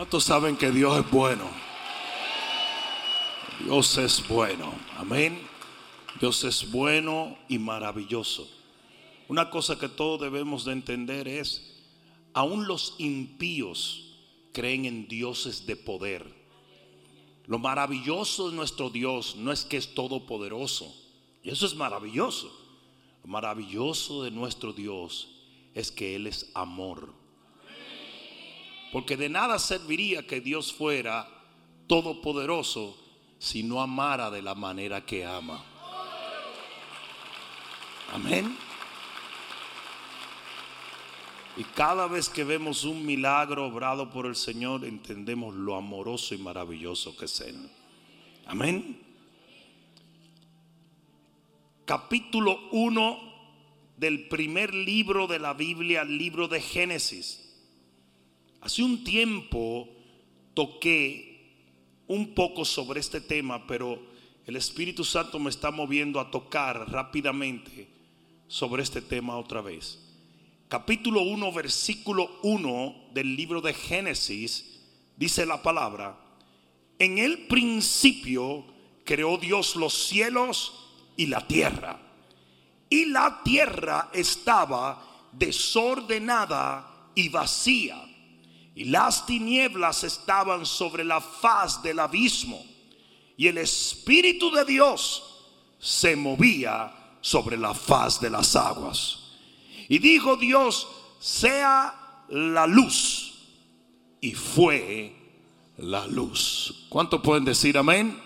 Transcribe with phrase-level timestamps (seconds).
[0.00, 1.44] ¿Cuántos saben que Dios es bueno?
[3.62, 4.72] Dios es bueno.
[4.96, 5.38] Amén.
[6.18, 8.48] Dios es bueno y maravilloso.
[9.28, 11.82] Una cosa que todos debemos de entender es,
[12.32, 14.16] aún los impíos
[14.54, 16.24] creen en dioses de poder.
[17.44, 20.96] Lo maravilloso de nuestro Dios no es que es todopoderoso.
[21.42, 22.50] Y eso es maravilloso.
[23.22, 25.28] Lo maravilloso de nuestro Dios
[25.74, 27.19] es que Él es amor.
[28.92, 31.28] Porque de nada serviría que Dios fuera
[31.86, 32.96] todopoderoso
[33.38, 35.64] si no amara de la manera que ama.
[38.12, 38.56] Amén.
[41.56, 46.38] Y cada vez que vemos un milagro obrado por el Señor, entendemos lo amoroso y
[46.38, 47.70] maravilloso que es Él.
[48.46, 49.00] Amén.
[51.84, 53.30] Capítulo 1
[53.96, 57.49] del primer libro de la Biblia, el libro de Génesis.
[58.60, 59.88] Hace un tiempo
[60.52, 61.30] toqué
[62.06, 63.98] un poco sobre este tema, pero
[64.44, 67.88] el Espíritu Santo me está moviendo a tocar rápidamente
[68.48, 69.98] sobre este tema otra vez.
[70.68, 74.80] Capítulo 1, versículo 1 del libro de Génesis,
[75.16, 76.20] dice la palabra,
[76.98, 78.66] en el principio
[79.04, 81.98] creó Dios los cielos y la tierra.
[82.90, 88.09] Y la tierra estaba desordenada y vacía
[88.74, 92.64] y las tinieblas estaban sobre la faz del abismo,
[93.36, 95.22] y el Espíritu de Dios
[95.78, 99.18] se movía sobre la faz de las aguas.
[99.88, 100.86] Y dijo Dios,
[101.18, 103.34] sea la luz,
[104.20, 105.16] y fue
[105.78, 106.86] la luz.
[106.88, 108.20] ¿Cuánto pueden decir amén?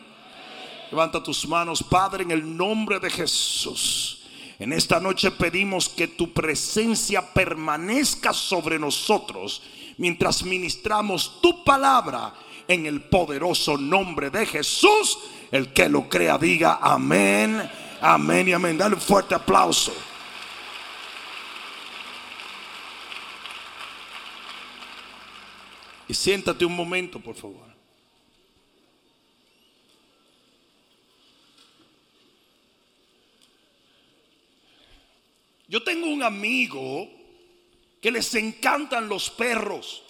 [0.90, 4.23] Levanta tus manos, Padre, en el nombre de Jesús.
[4.58, 9.62] En esta noche pedimos que tu presencia permanezca sobre nosotros
[9.98, 12.34] mientras ministramos tu palabra
[12.68, 15.18] en el poderoso nombre de Jesús.
[15.50, 17.68] El que lo crea diga amén,
[18.00, 18.78] amén y amén.
[18.78, 19.92] Dale un fuerte aplauso.
[26.06, 27.74] Y siéntate un momento, por favor.
[35.74, 37.10] Yo tengo un amigo
[38.00, 40.04] que les encantan los perros.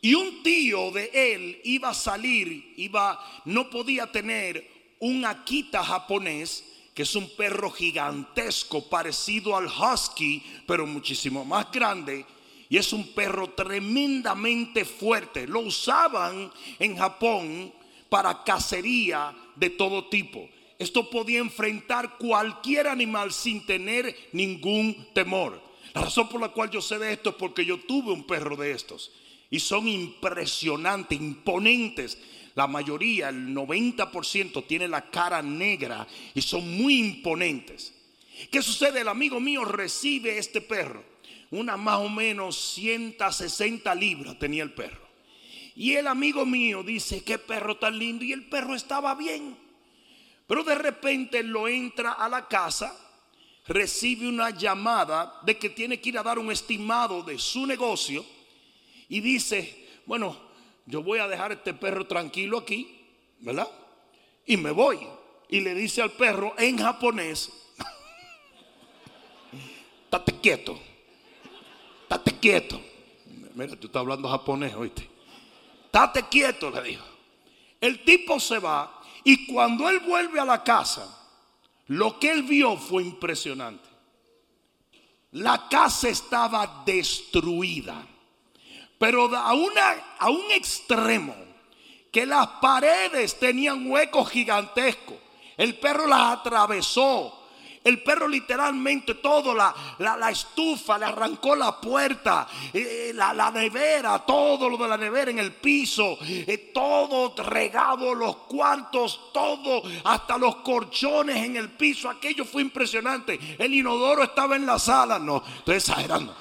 [0.00, 6.64] Y un tío de él iba a salir, iba, no podía tener un Akita japonés,
[6.94, 12.24] que es un perro gigantesco, parecido al husky, pero muchísimo más grande.
[12.68, 15.48] Y es un perro tremendamente fuerte.
[15.48, 17.74] Lo usaban en Japón
[18.08, 20.48] para cacería de todo tipo.
[20.80, 25.62] Esto podía enfrentar cualquier animal sin tener ningún temor.
[25.92, 28.56] La razón por la cual yo sé de esto es porque yo tuve un perro
[28.56, 29.12] de estos.
[29.50, 32.16] Y son impresionantes, imponentes.
[32.54, 37.92] La mayoría, el 90% tiene la cara negra y son muy imponentes.
[38.50, 39.02] ¿Qué sucede?
[39.02, 41.04] El amigo mío recibe este perro.
[41.50, 45.06] Una más o menos 160 libras tenía el perro.
[45.76, 48.24] Y el amigo mío dice, qué perro tan lindo.
[48.24, 49.68] Y el perro estaba bien.
[50.50, 52.92] Pero de repente lo entra a la casa
[53.68, 58.26] recibe una llamada de que tiene que ir a dar un estimado de su negocio
[59.08, 60.36] y dice, bueno,
[60.86, 63.06] yo voy a dejar este perro tranquilo aquí,
[63.38, 63.68] ¿verdad?
[64.44, 64.98] Y me voy.
[65.48, 67.52] Y le dice al perro en japonés,
[70.02, 70.80] estate quieto,
[72.02, 72.80] estate quieto.
[73.54, 75.08] Mira, tú estás hablando japonés, oíste.
[75.84, 77.04] Estate quieto, le dijo.
[77.80, 81.06] El tipo se va y cuando él vuelve a la casa,
[81.88, 83.88] lo que él vio fue impresionante.
[85.32, 88.06] La casa estaba destruida,
[88.98, 91.34] pero a, una, un extremo,
[92.10, 95.16] que las paredes tenían huecos gigantescos.
[95.56, 97.39] El perro las atravesó
[97.82, 104.18] el perro literalmente todo, la, la, estufa, le arrancó la puerta, eh, eh, la, nevera,
[104.18, 110.36] todo lo de la nevera en el piso, eh, todo regado, los cuartos, todo, hasta
[110.36, 112.10] los corchones en el piso.
[112.10, 113.38] Aquello fue impresionante.
[113.58, 116.36] El inodoro estaba en la sala, no, estoy exagerando.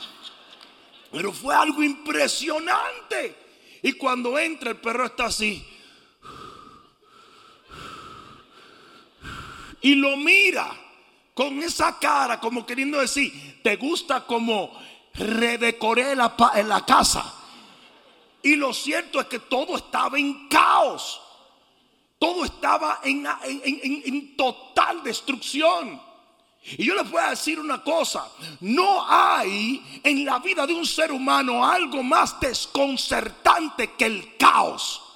[1.09, 3.47] Pero fue algo impresionante.
[3.81, 5.65] Y cuando entra el perro está así.
[9.81, 10.69] Y lo mira
[11.39, 14.77] con esa cara como queriendo decir, te gusta como
[15.13, 16.36] redecoré la,
[16.86, 17.33] casa.
[18.44, 21.21] Y lo cierto es que todo estaba en caos.
[22.18, 26.01] Todo estaba en, en, total destrucción.
[26.77, 30.85] Y yo les voy a decir una cosa, no hay en la vida de un
[30.85, 35.08] ser humano algo más desconcertante que el caos.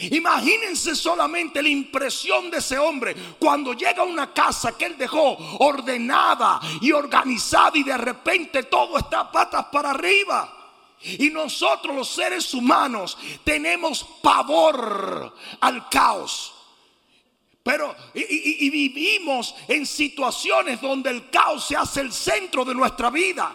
[0.00, 5.36] Imagínense solamente la impresión de ese hombre cuando llega a una casa que él dejó
[5.58, 10.54] ordenada y organizada y de repente todo está patas para arriba.
[11.02, 16.54] Y nosotros los seres humanos tenemos pavor al caos.
[17.62, 23.54] Pero y, vivimos en situaciones donde el caos se hace el centro de nuestra vida.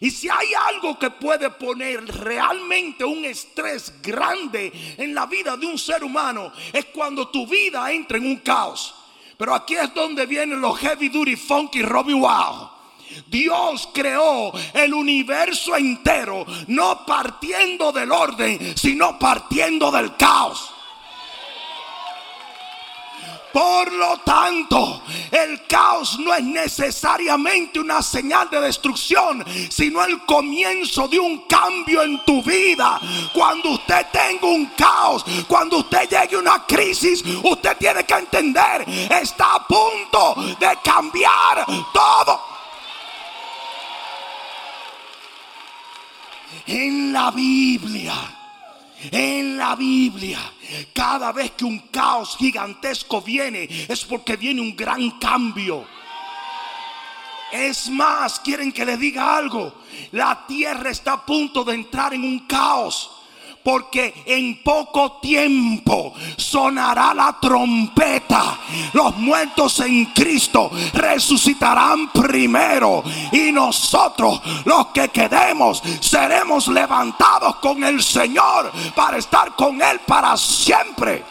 [0.00, 5.66] Y si hay algo que puede poner realmente un estrés grande en la vida de
[5.66, 8.94] un ser humano, es cuando tu vida entra en un caos.
[9.36, 12.70] Pero aquí es donde vienen los heavy duty funky Robbie Wow.
[13.26, 20.71] Dios creó el universo entero, no partiendo del orden, sino partiendo del caos.
[23.52, 31.06] Por lo tanto, el caos no es necesariamente una señal de destrucción, sino el comienzo
[31.08, 33.00] de un cambio en tu vida.
[33.34, 38.86] Cuando usted tenga un caos, cuando usted llegue a una crisis, usted tiene que entender,
[39.10, 42.40] está a punto de cambiar todo.
[46.66, 48.14] En la Biblia,
[49.10, 50.38] en la Biblia
[50.92, 55.86] cada vez que un caos gigantesco viene, es porque viene un gran cambio.
[57.50, 59.74] Es más, quieren que le diga algo.
[60.12, 63.21] La tierra está a punto de entrar en un caos
[63.62, 68.58] porque en poco tiempo sonará la trompeta.
[68.92, 78.02] Los muertos en Cristo resucitarán primero y nosotros los que quedemos seremos levantados con el
[78.02, 81.24] Señor para estar con Él para siempre.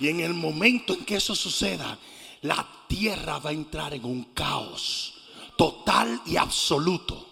[0.00, 1.96] Y en el momento en que eso suceda,
[2.42, 5.14] la tierra va a entrar en un caos
[5.56, 7.29] total y absoluto.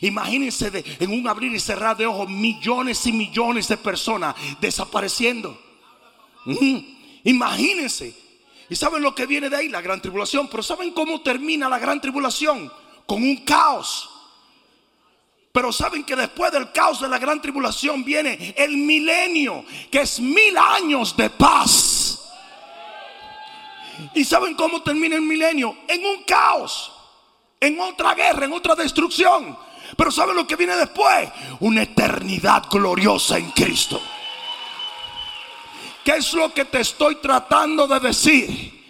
[0.00, 5.60] Imagínense en un abrir y cerrar de ojos millones y millones de personas desapareciendo.
[7.24, 8.14] Imagínense.
[8.68, 9.68] ¿Y saben lo que viene de ahí?
[9.68, 10.48] La gran tribulación.
[10.48, 12.72] Pero ¿saben cómo termina la gran tribulación?
[13.06, 14.08] Con un caos.
[15.52, 20.18] Pero saben que después del caos de la gran tribulación viene el milenio, que es
[20.18, 22.18] mil años de paz.
[24.14, 25.76] ¿Y saben cómo termina el milenio?
[25.86, 26.90] En un caos,
[27.60, 29.56] en otra guerra, en otra destrucción.
[29.96, 31.28] Pero ¿sabe lo que viene después?
[31.60, 34.00] Una eternidad gloriosa en Cristo.
[36.04, 38.81] ¿Qué es lo que te estoy tratando de decir?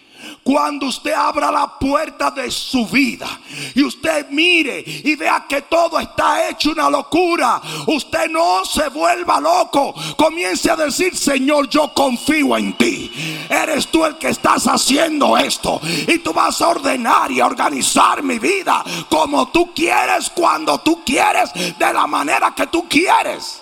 [0.45, 3.29] Cuando usted abra la puerta de su vida
[3.75, 9.41] y usted mire y vea que todo está hecho una locura, usted no se vuelva
[9.41, 9.95] loco.
[10.17, 13.13] Comience a decir, Señor, yo confío en ti.
[13.49, 15.81] Eres tú el que estás haciendo esto.
[16.09, 21.05] Y tú vas a ordenar y a organizar mi vida como tú quieres, cuando tú
[21.05, 23.62] quieres, de la manera que tú quieres.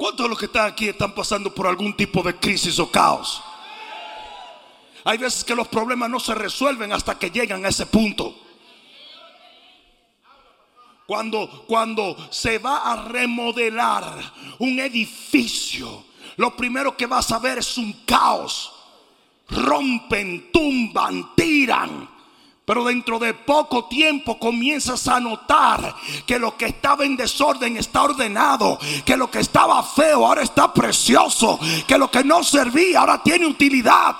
[0.00, 3.42] ¿Cuántos de los que están aquí están pasando por algún tipo de crisis o caos?
[5.04, 8.34] Hay veces que los problemas no se resuelven hasta que llegan a ese punto.
[11.06, 16.06] Cuando, cuando se va a remodelar un edificio,
[16.36, 18.72] lo primero que vas a ver es un caos.
[19.50, 22.08] Rompen, tumban, tiran.
[22.70, 25.92] Pero dentro de poco tiempo comienzas a notar
[26.24, 30.72] que lo que estaba en desorden está ordenado, que lo que estaba feo ahora está
[30.72, 31.58] precioso,
[31.88, 34.14] que lo que no servía ahora tiene utilidad.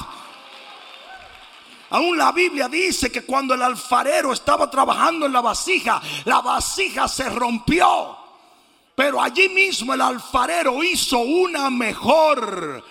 [1.91, 7.07] Aún la Biblia dice que cuando el alfarero estaba trabajando en la vasija, la vasija
[7.07, 8.17] se rompió.
[8.97, 12.83] Pero allí mismo el alfarero hizo una mejor.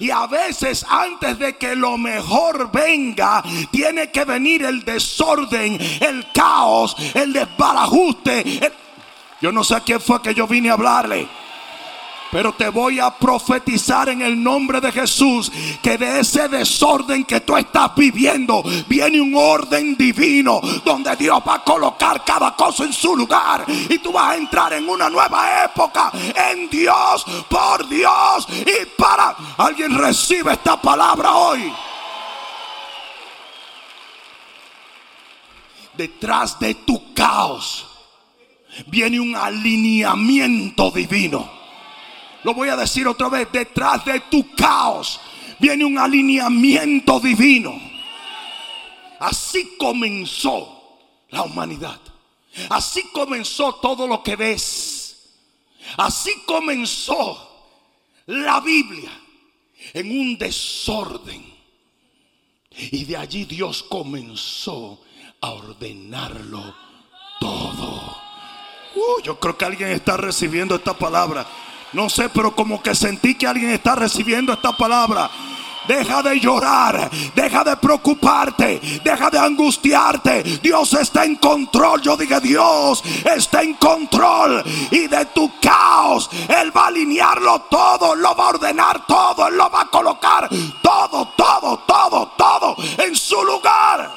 [0.00, 6.26] Y a veces antes de que lo mejor venga, tiene que venir el desorden, el
[6.32, 8.72] caos, el desbarajuste.
[9.40, 11.28] Yo no sé a quién fue que yo vine a hablarle.
[12.34, 17.42] Pero te voy a profetizar en el nombre de Jesús que de ese desorden que
[17.42, 22.92] tú estás viviendo viene un orden divino donde Dios va a colocar cada cosa en
[22.92, 26.10] su lugar y tú vas a entrar en una nueva época
[26.50, 31.72] en Dios, por Dios y para alguien recibe esta palabra hoy.
[35.96, 37.86] Detrás de tu caos
[38.88, 41.63] viene un alineamiento divino.
[42.44, 45.20] Lo voy a decir otra vez, detrás de tu caos
[45.58, 47.80] viene un alineamiento divino.
[49.18, 50.98] Así comenzó
[51.30, 52.00] la humanidad.
[52.68, 55.32] Así comenzó todo lo que ves.
[55.96, 57.50] Así comenzó
[58.26, 59.10] la Biblia.
[59.92, 61.44] en un desorden.
[62.70, 65.00] Y de allí Dios comenzó
[65.40, 66.74] a ordenarlo
[67.38, 68.16] todo.
[68.94, 71.46] Uh, yo creo que alguien está recibiendo esta palabra.
[71.94, 75.30] No sé, pero como que sentí que alguien está recibiendo esta palabra.
[75.86, 80.42] Deja de llorar, deja de preocuparte, deja de angustiarte.
[80.42, 82.00] Dios está en control.
[82.00, 84.64] Yo dije, Dios está en control.
[84.90, 89.56] Y de tu caos, Él va a alinearlo todo, lo va a ordenar todo, Él
[89.56, 90.48] lo va a colocar
[90.82, 94.10] todo, todo, todo, todo en su lugar.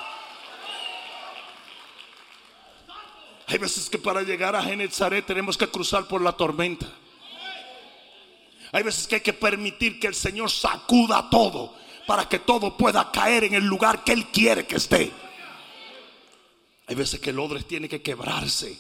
[3.46, 6.88] Hay veces que para llegar a Genezaret tenemos que cruzar por la tormenta.
[8.72, 13.12] Hay veces que hay que permitir que el Señor sacuda todo para que todo pueda
[13.12, 15.12] caer en el lugar que Él quiere que esté.
[16.88, 18.80] Hay veces que el odre tiene que quebrarse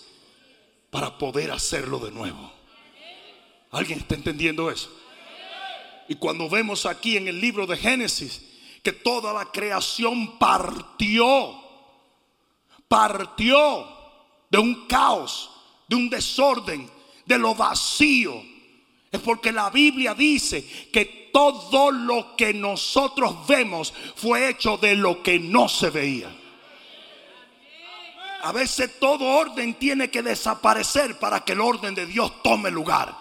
[0.89, 2.51] para poder hacerlo de nuevo.
[3.72, 4.89] ¿Alguien está entendiendo eso?
[6.08, 8.44] Y cuando vemos aquí en el libro de Génesis
[8.82, 11.53] que toda la creación partió,
[12.88, 13.86] partió
[14.50, 15.50] de un caos,
[15.89, 16.89] de un desorden,
[17.25, 18.41] de lo vacío
[19.17, 25.21] es porque la Biblia dice que todo lo que nosotros vemos fue hecho de lo
[25.21, 26.36] que no se veía.
[28.41, 33.15] A veces todo orden tiene que desaparecer para que el orden de Dios tome lugar.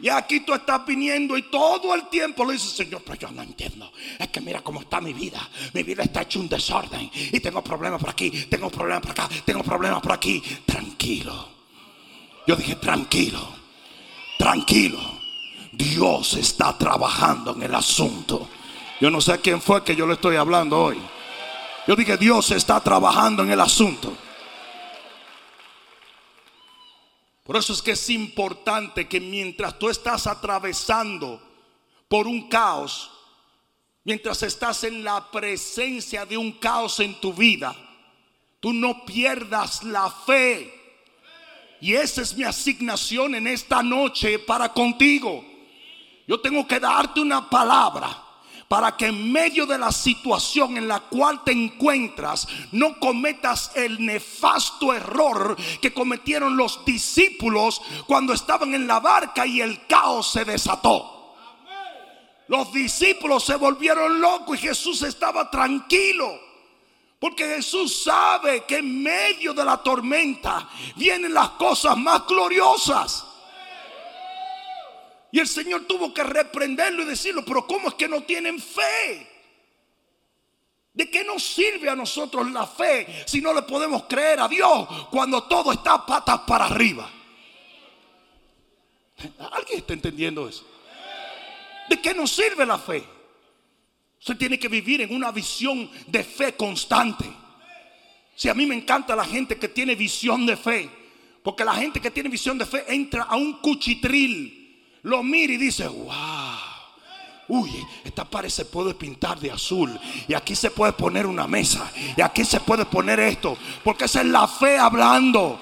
[0.00, 3.42] Y aquí tú estás viniendo y todo el tiempo le dices, Señor, pero yo no
[3.42, 3.92] entiendo.
[4.18, 5.48] Es que mira cómo está mi vida.
[5.72, 7.10] Mi vida está hecho un desorden.
[7.14, 10.40] Y tengo problemas por aquí, tengo problemas por acá, tengo problemas por aquí.
[10.64, 11.48] Tranquilo.
[12.46, 13.61] Yo dije, tranquilo
[14.42, 14.98] tranquilo.
[15.70, 18.48] Dios está trabajando en el asunto.
[19.00, 21.00] Yo no sé a quién fue que yo le estoy hablando hoy.
[21.86, 24.12] Yo dije, Dios está trabajando en el asunto.
[27.44, 31.40] Por eso es que es importante que mientras tú estás atravesando
[32.08, 33.12] por un caos,
[34.02, 37.76] mientras estás en la presencia de un caos en tu vida,
[38.58, 40.81] tú no pierdas la fe
[41.82, 45.44] y esa es mi asignación en esta noche para contigo.
[46.28, 48.22] Yo tengo que darte una palabra
[48.68, 54.06] para que en medio de la situación en la cual te encuentras no cometas el
[54.06, 60.44] nefasto error que cometieron los discípulos cuando estaban en la barca y el caos se
[60.44, 61.34] desató.
[62.46, 66.51] Los discípulos se volvieron locos y Jesús estaba tranquilo.
[67.22, 73.24] Porque Jesús sabe que en medio de la tormenta vienen las cosas más gloriosas.
[75.30, 79.30] Y el Señor tuvo que reprenderlo y decirlo, pero ¿cómo es que no tienen fe?
[80.92, 84.88] ¿De qué nos sirve a nosotros la fe si no le podemos creer a Dios
[85.08, 87.08] cuando todo está patas para arriba?
[89.52, 90.66] ¿Alguien está entendiendo eso?
[91.88, 93.11] ¿De qué nos sirve la fe?
[94.22, 97.24] Usted tiene que vivir en una visión de fe constante.
[98.36, 100.88] Si a mí me encanta la gente que tiene visión de fe,
[101.42, 105.56] porque la gente que tiene visión de fe entra a un cuchitril, lo mira y
[105.56, 106.12] dice, wow.
[107.48, 107.72] Uy,
[108.04, 109.98] esta pared se puede pintar de azul.
[110.28, 111.90] Y aquí se puede poner una mesa.
[112.16, 113.58] Y aquí se puede poner esto.
[113.82, 115.60] Porque esa es la fe hablando.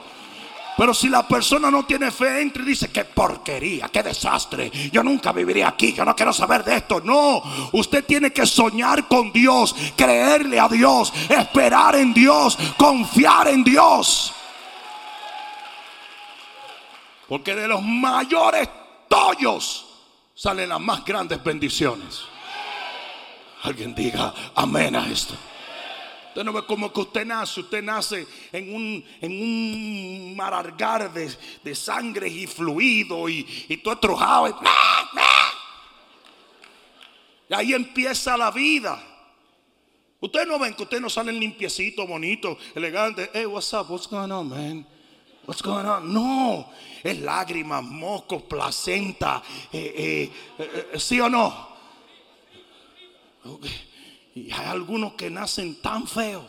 [0.76, 4.70] Pero si la persona no tiene fe, entra y dice, qué porquería, qué desastre.
[4.90, 7.00] Yo nunca viviría aquí, yo no quiero saber de esto.
[7.00, 13.62] No, usted tiene que soñar con Dios, creerle a Dios, esperar en Dios, confiar en
[13.62, 14.32] Dios.
[17.28, 18.68] Porque de los mayores
[19.08, 19.86] tollos
[20.34, 22.22] salen las más grandes bendiciones.
[23.62, 25.34] Alguien diga amén a esto.
[26.30, 31.28] Usted no ve como que usted nace, usted nace en un, en un marargar de,
[31.64, 34.48] de sangre y fluido y, y todo estrujado.
[34.48, 34.52] Y,
[37.48, 39.02] y ahí empieza la vida.
[40.20, 43.28] Ustedes no ven que ustedes no salen limpiecito, bonito, elegante.
[43.32, 43.90] Hey, what's up?
[43.90, 44.86] What's going on, man?
[45.46, 46.12] What's going on?
[46.12, 46.70] No,
[47.02, 49.42] es lágrimas, mocos, placenta.
[49.72, 51.68] Eh, eh, eh, ¿Sí o no?
[54.34, 56.44] Y hay algunos que nacen tan feos.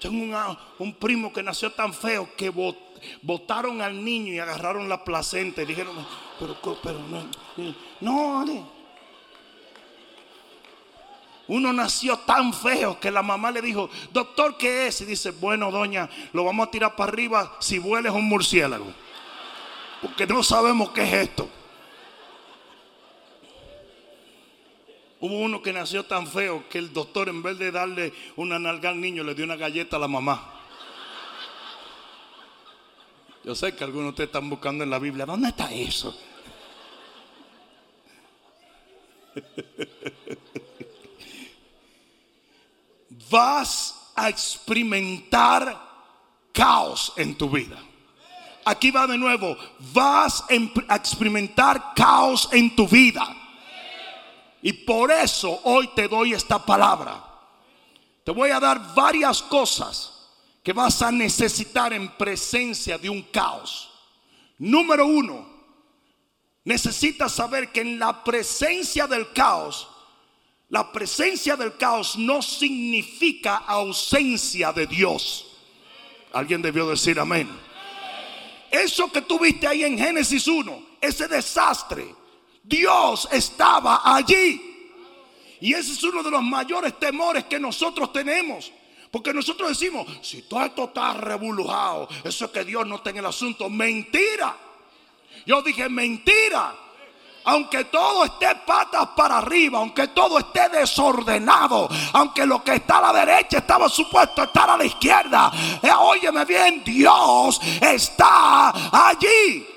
[0.00, 2.50] Tengo un primo que nació tan feo que
[3.22, 5.94] botaron al niño y agarraron la placenta y dijeron,
[6.40, 8.66] pero, pero no, no,
[11.48, 15.00] uno nació tan feo que la mamá le dijo, doctor, ¿qué es?
[15.02, 18.92] Y dice, bueno, doña, lo vamos a tirar para arriba si vueles un murciélago.
[20.00, 21.48] Porque no sabemos qué es esto.
[25.22, 28.90] Hubo uno que nació tan feo que el doctor en vez de darle una nalga
[28.90, 30.52] al niño le dio una galleta a la mamá.
[33.44, 36.20] Yo sé que algunos de ustedes están buscando en la Biblia, ¿dónde está eso?
[43.30, 45.80] Vas a experimentar
[46.52, 47.78] caos en tu vida.
[48.64, 49.56] Aquí va de nuevo.
[49.92, 50.54] Vas a
[50.96, 53.36] experimentar caos en tu vida.
[54.62, 57.22] Y por eso hoy te doy esta palabra.
[58.24, 60.30] Te voy a dar varias cosas
[60.62, 63.90] que vas a necesitar en presencia de un caos.
[64.58, 65.44] Número uno,
[66.64, 69.88] necesitas saber que en la presencia del caos,
[70.68, 75.46] la presencia del caos no significa ausencia de Dios.
[76.32, 77.50] Alguien debió decir amén.
[78.70, 82.14] Eso que tú viste ahí en Génesis 1, ese desastre,
[82.62, 84.68] Dios estaba allí.
[85.60, 88.72] Y ese es uno de los mayores temores que nosotros tenemos.
[89.12, 93.18] Porque nosotros decimos, si todo esto está revolujado, eso es que Dios no está en
[93.18, 93.68] el asunto.
[93.68, 94.56] Mentira.
[95.46, 96.74] Yo dije, mentira.
[97.44, 103.12] Aunque todo esté patas para arriba, aunque todo esté desordenado, aunque lo que está a
[103.12, 105.52] la derecha estaba supuesto estar a la izquierda,
[105.82, 108.70] eh, óyeme bien, Dios está
[109.08, 109.71] allí.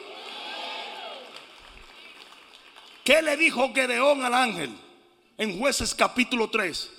[3.05, 4.71] ¿Qué le dijo Gedeón al ángel?
[5.37, 6.91] en jueces capítulo 3,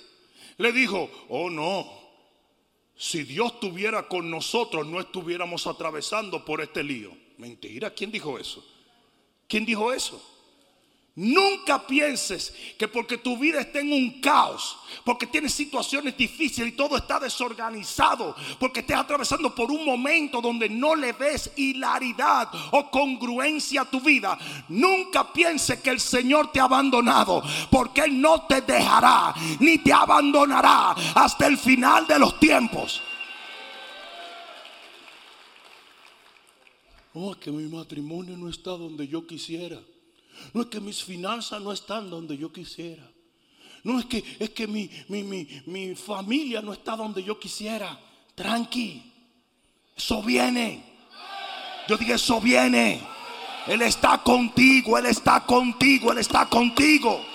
[0.57, 1.87] le dijo, oh no,
[2.95, 7.11] si Dios estuviera con nosotros no estuviéramos atravesando por este lío.
[7.37, 8.65] Mentira, ¿quién dijo eso?
[9.47, 10.21] ¿Quién dijo eso?
[11.17, 16.75] Nunca pienses que porque tu vida está en un caos, porque tienes situaciones difíciles y
[16.75, 22.91] todo está desorganizado, porque estés atravesando por un momento donde no le ves hilaridad o
[22.91, 24.37] congruencia a tu vida.
[24.69, 29.91] Nunca pienses que el Señor te ha abandonado, porque Él no te dejará ni te
[29.91, 33.01] abandonará hasta el final de los tiempos.
[37.15, 39.81] Oh, que mi matrimonio no está donde yo quisiera.
[40.53, 43.09] No es que mis finanzas no están donde yo quisiera.
[43.83, 47.99] No es que, es que mi, mi, familia no está donde yo quisiera.
[48.35, 49.13] Tranqui.
[49.95, 50.83] Eso viene.
[51.87, 53.01] Yo dije, eso viene.
[53.65, 57.25] Él está contigo, Él está contigo, Él está contigo.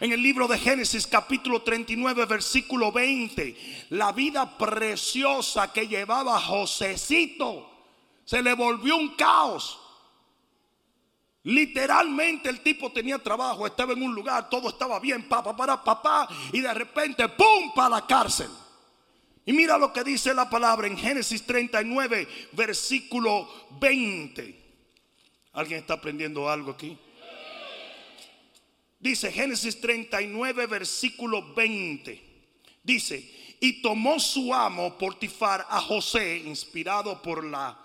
[0.00, 7.68] En el libro de Génesis capítulo 39 versículo 20, la vida preciosa que llevaba Josecito
[8.24, 9.78] se le volvió un caos.
[11.44, 16.28] Literalmente el tipo tenía trabajo, estaba en un lugar, todo estaba bien, papá, para papá,
[16.52, 18.50] y de repente, ¡pum!, para la cárcel.
[19.46, 23.48] Y mira lo que dice la palabra en Génesis 39, versículo
[23.80, 24.68] 20.
[25.54, 26.98] ¿Alguien está aprendiendo algo aquí?
[29.00, 32.22] Dice Génesis 39, versículo 20.
[32.82, 37.78] Dice, y tomó su amo Portifar a José, inspirado por la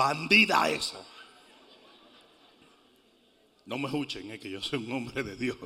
[0.00, 0.96] bandida esa.
[3.66, 5.58] No me escuchen, es que yo soy un hombre de Dios.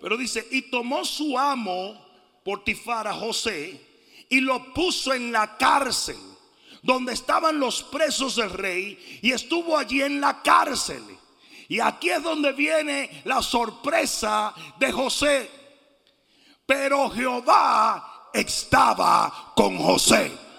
[0.00, 2.04] Pero dice, y tomó su amo
[2.44, 3.80] Portifar a José
[4.28, 6.16] y lo puso en la cárcel
[6.82, 11.04] donde estaban los presos del rey y estuvo allí en la cárcel.
[11.68, 15.48] Y aquí es donde viene la sorpresa de José.
[16.66, 20.51] Pero Jehová estaba con José.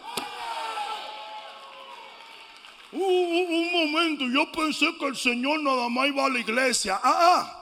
[2.95, 6.99] Un momento, yo pensé que el Señor nada más iba a la iglesia.
[7.03, 7.59] Ah, ah.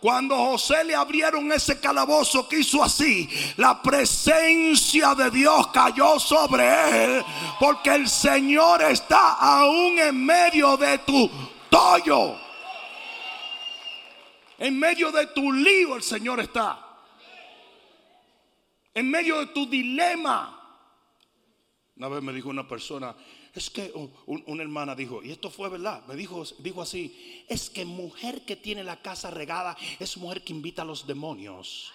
[0.00, 7.16] Cuando José le abrieron ese calabozo que hizo así, la presencia de Dios cayó sobre
[7.16, 7.24] él,
[7.58, 11.30] porque el Señor está aún en medio de tu
[11.70, 12.36] tollo.
[14.58, 16.78] En medio de tu lío el Señor está.
[18.94, 20.52] En medio de tu dilema.
[21.96, 23.14] Una vez me dijo una persona,
[23.58, 23.92] es que
[24.26, 28.56] una hermana dijo, y esto fue verdad, me dijo, dijo así, es que mujer que
[28.56, 31.92] tiene la casa regada es mujer que invita a los demonios.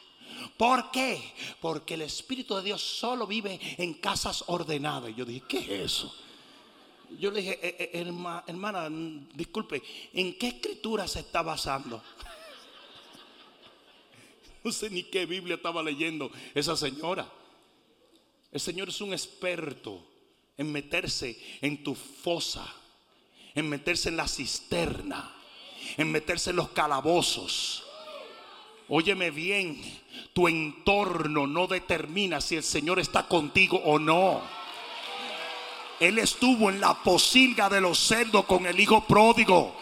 [0.57, 1.21] ¿Por qué?
[1.59, 5.11] Porque el Espíritu de Dios solo vive en casas ordenadas.
[5.11, 6.15] Y yo dije, ¿qué es eso?
[7.19, 8.89] Yo le dije, eh, eh, hermana,
[9.33, 12.01] disculpe, ¿en qué escritura se está basando?
[14.63, 17.27] No sé ni qué Biblia estaba leyendo esa señora.
[18.51, 20.10] El Señor es un experto
[20.57, 22.65] en meterse en tu fosa,
[23.55, 25.33] en meterse en la cisterna,
[25.97, 27.83] en meterse en los calabozos.
[28.89, 29.81] Óyeme bien,
[30.33, 34.41] tu entorno no determina si el Señor está contigo o no.
[35.99, 39.75] Él estuvo en la posilga de los cerdos con el hijo pródigo.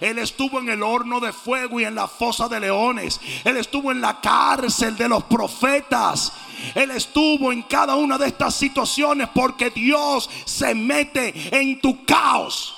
[0.00, 3.20] Él estuvo en el horno de fuego y en la fosa de leones.
[3.44, 6.32] Él estuvo en la cárcel de los profetas.
[6.74, 12.74] Él estuvo en cada una de estas situaciones porque Dios se mete en tu caos.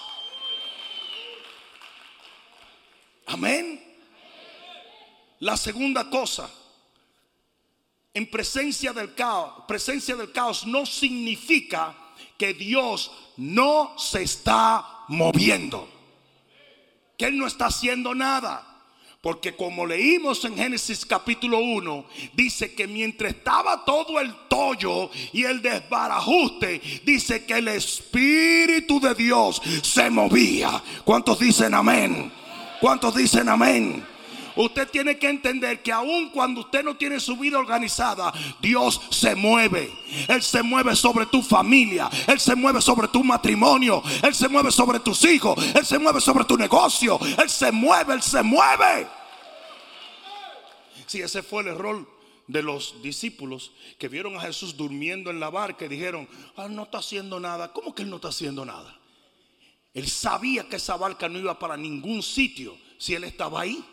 [3.26, 3.84] Amén.
[5.40, 6.50] La segunda cosa,
[8.14, 11.94] en presencia del caos, presencia del caos no significa
[12.36, 15.88] que Dios no se está moviendo,
[17.18, 18.64] que Él no está haciendo nada.
[19.20, 25.42] Porque como leímos en Génesis capítulo 1, dice que mientras estaba todo el tollo y
[25.42, 30.82] el desbarajuste, dice que el Espíritu de Dios se movía.
[31.04, 32.32] ¿Cuántos dicen amén?
[32.80, 34.06] ¿Cuántos dicen amén?
[34.58, 39.36] Usted tiene que entender que aun cuando usted no tiene su vida organizada, Dios se
[39.36, 39.88] mueve.
[40.26, 42.10] Él se mueve sobre tu familia.
[42.26, 44.02] Él se mueve sobre tu matrimonio.
[44.20, 45.64] Él se mueve sobre tus hijos.
[45.76, 47.20] Él se mueve sobre tu negocio.
[47.40, 49.06] Él se mueve, Él se mueve.
[51.06, 52.04] Si ese fue el error
[52.48, 56.82] de los discípulos que vieron a Jesús durmiendo en la barca y dijeron, ah, no
[56.82, 57.72] está haciendo nada.
[57.72, 58.98] ¿Cómo que él no está haciendo nada?
[59.94, 63.84] Él sabía que esa barca no iba para ningún sitio si él estaba ahí.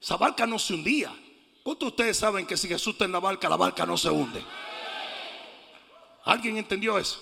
[0.00, 1.14] Esa barca no se hundía.
[1.62, 4.08] ¿Cuántos de ustedes saben que si Jesús está en la barca, la barca no se
[4.08, 4.42] hunde?
[6.24, 7.20] ¿Alguien entendió eso?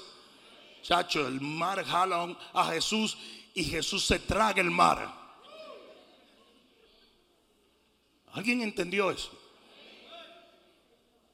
[0.83, 3.17] Chacho, el mar jala a Jesús
[3.55, 5.13] y Jesús se traga el mar.
[8.33, 9.31] ¿Alguien entendió eso?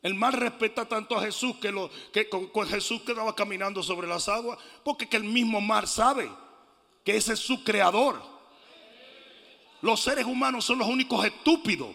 [0.02, 4.08] El mar respeta tanto a Jesús que, lo, que con, con Jesús quedaba caminando sobre
[4.08, 6.30] las aguas, porque que el mismo mar sabe
[7.04, 8.31] que ese es su creador.
[9.82, 11.94] Los seres humanos son los únicos estúpidos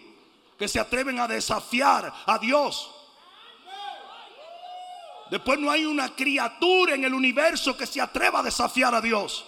[0.58, 2.94] que se atreven a desafiar a Dios.
[5.30, 9.46] Después no hay una criatura en el universo que se atreva a desafiar a Dios.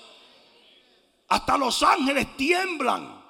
[1.28, 3.20] Hasta los ángeles tiemblan.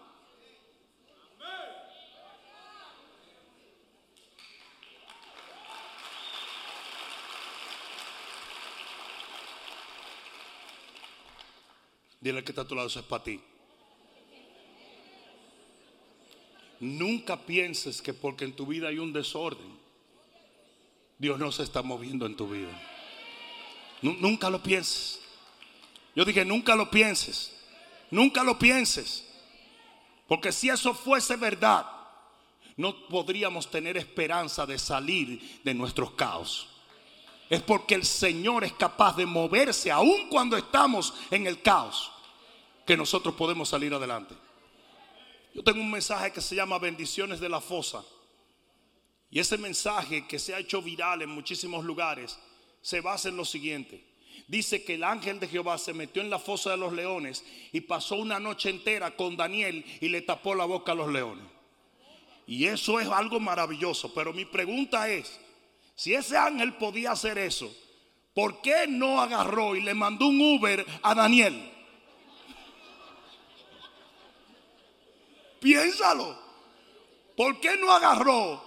[12.20, 13.40] Dile que está a tu lado, eso es para ti.
[16.80, 19.78] Nunca pienses que porque en tu vida hay un desorden,
[21.18, 22.70] Dios no se está moviendo en tu vida.
[24.00, 25.20] Nunca lo pienses.
[26.16, 27.54] Yo dije, nunca lo pienses.
[28.10, 29.26] Nunca lo pienses.
[30.26, 31.86] Porque si eso fuese verdad,
[32.76, 36.68] no podríamos tener esperanza de salir de nuestros caos.
[37.50, 42.10] Es porque el Señor es capaz de moverse aun cuando estamos en el caos,
[42.86, 44.34] que nosotros podemos salir adelante.
[45.54, 48.04] Yo tengo un mensaje que se llama Bendiciones de la Fosa.
[49.30, 52.38] Y ese mensaje que se ha hecho viral en muchísimos lugares
[52.82, 54.04] se basa en lo siguiente.
[54.48, 57.82] Dice que el ángel de Jehová se metió en la fosa de los leones y
[57.82, 61.44] pasó una noche entera con Daniel y le tapó la boca a los leones.
[62.48, 64.12] Y eso es algo maravilloso.
[64.12, 65.38] Pero mi pregunta es,
[65.94, 67.72] si ese ángel podía hacer eso,
[68.34, 71.70] ¿por qué no agarró y le mandó un Uber a Daniel?
[75.60, 76.36] Piénsalo.
[77.36, 78.62] ¿Por qué no agarró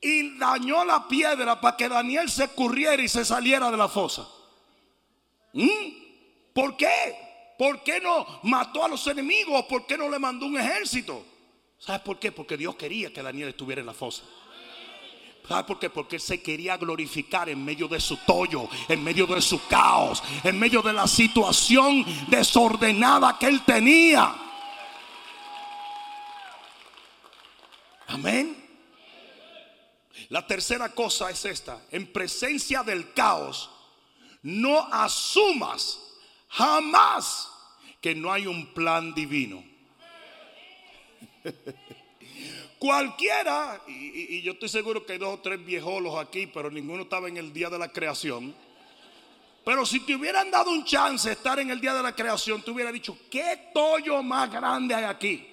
[0.00, 4.26] y dañó la piedra para que Daniel se corriera y se saliera de la fosa?
[5.52, 5.68] ¿Mm?
[6.52, 7.54] ¿Por qué?
[7.58, 9.64] ¿Por qué no mató a los enemigos?
[9.66, 11.24] ¿Por qué no le mandó un ejército?
[11.78, 12.32] ¿Sabes por qué?
[12.32, 14.22] Porque Dios quería que Daniel estuviera en la fosa.
[15.46, 15.90] ¿Sabes por qué?
[15.90, 20.22] Porque él se quería glorificar en medio de su tollo, en medio de su caos,
[20.44, 24.34] en medio de la situación desordenada que él tenía.
[28.12, 28.54] Amén.
[30.28, 31.82] La tercera cosa es esta.
[31.90, 33.70] En presencia del caos,
[34.42, 35.98] no asumas
[36.48, 37.48] jamás
[38.02, 39.64] que no hay un plan divino.
[42.78, 47.28] Cualquiera, y, yo estoy seguro que hay dos o tres viejolos aquí, pero ninguno estaba
[47.28, 48.54] en el día de la creación.
[49.64, 52.60] Pero si te hubieran dado un chance de estar en el día de la creación,
[52.60, 55.51] te hubiera dicho, ¿qué tollo más grande hay aquí?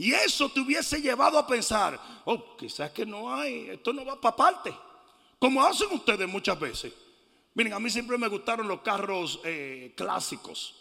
[0.00, 4.18] Y eso te hubiese llevado a pensar, oh, quizás que no hay, esto no va
[4.18, 4.74] para parte.
[5.38, 6.94] Como hacen ustedes muchas veces.
[7.52, 10.74] Miren, a mí siempre me gustaron los carros eh, clásicos.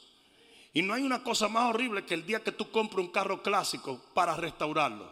[0.71, 3.43] Y no hay una cosa más horrible que el día que tú compras un carro
[3.43, 5.11] clásico para restaurarlo.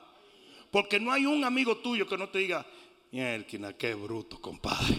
[0.72, 2.65] Porque no hay un amigo tuyo que no te diga,
[3.12, 4.96] Mierkina, qué bruto, compadre.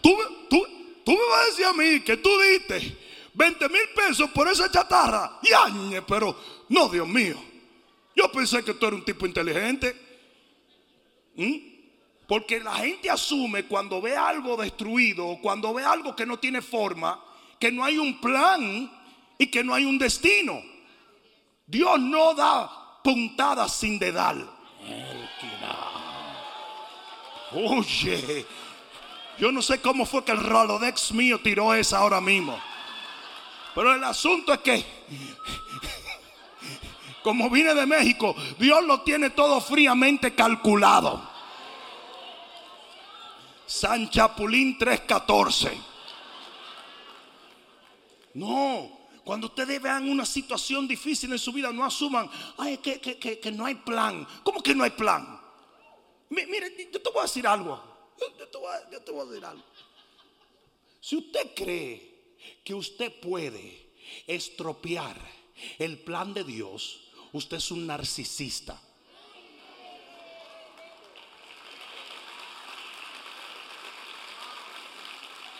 [0.00, 0.16] Tú,
[0.48, 0.64] tú,
[1.04, 2.98] tú me vas a decir a mí que tú diste
[3.34, 5.40] 20 mil pesos por esa chatarra.
[5.42, 6.36] Y añe, pero
[6.68, 7.47] no, Dios mío.
[8.18, 9.94] Yo pensé que tú eres un tipo inteligente.
[11.36, 11.54] ¿Mm?
[12.26, 17.24] Porque la gente asume cuando ve algo destruido cuando ve algo que no tiene forma,
[17.60, 18.90] que no hay un plan
[19.38, 20.60] y que no hay un destino.
[21.64, 24.50] Dios no da puntadas sin dedal.
[27.52, 28.44] Oye,
[29.38, 32.60] yo no sé cómo fue que el Rolodex mío tiró esa ahora mismo.
[33.76, 34.84] Pero el asunto es que
[37.22, 41.28] Como vine de México, Dios lo tiene todo fríamente calculado.
[43.66, 45.70] San Chapulín 3:14.
[48.34, 53.52] No, cuando ustedes vean una situación difícil en su vida, no asuman, ay, que, que,
[53.52, 54.26] no hay plan.
[54.42, 55.38] ¿Cómo que no hay plan?
[56.30, 57.82] Mire, yo te voy a decir algo.
[58.38, 59.64] Yo te voy a, yo te voy a decir algo.
[61.00, 63.90] Si usted cree que usted puede
[64.26, 65.16] estropear
[65.78, 68.78] el plan de Dios, usted es un narcisista.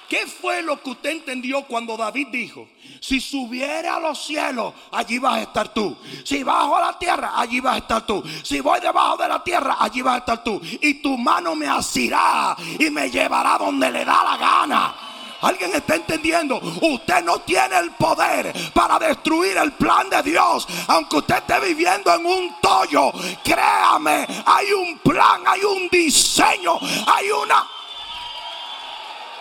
[0.09, 2.67] ¿Qué fue lo que usted entendió cuando David dijo?
[2.99, 5.95] Si subiera a los cielos, allí vas a estar tú.
[6.25, 8.25] Si bajo a la tierra, allí vas a estar tú.
[8.43, 10.59] Si voy debajo de la tierra, allí vas a estar tú.
[10.81, 15.08] Y tu mano me asirá y me llevará donde le da la gana.
[15.41, 16.57] ¿Alguien está entendiendo?
[16.57, 20.67] Usted no tiene el poder para destruir el plan de Dios.
[20.89, 23.13] Aunque usted esté viviendo en un tollo,
[23.45, 27.67] créame, hay un plan, hay un diseño, hay una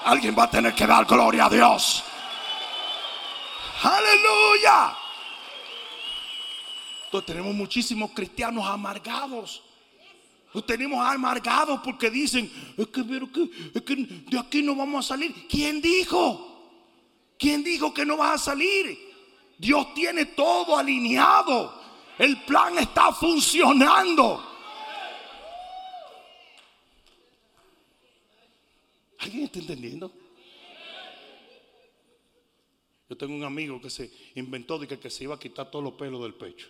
[0.08, 2.02] Alguien va a tener que dar gloria a Dios.
[3.84, 4.96] Aleluya.
[7.04, 9.62] Entonces tenemos muchísimos cristianos amargados.
[10.66, 13.02] Tenemos amargados porque dicen, es que,
[13.74, 15.48] es que de aquí no vamos a salir.
[15.48, 16.48] ¿Quién dijo?
[17.38, 18.98] ¿Quién dijo que no vas a salir?
[19.58, 21.82] Dios tiene todo alineado.
[22.18, 24.44] El plan está funcionando.
[29.20, 30.12] ¿Alguien está entendiendo?
[33.10, 35.94] Yo tengo un amigo que se inventó de que, se iba a quitar todos los
[35.94, 36.68] pelos del pecho.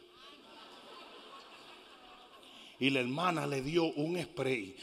[2.80, 4.76] Y la hermana le dio un spray.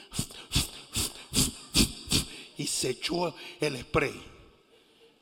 [2.56, 4.14] Y se echó el spray.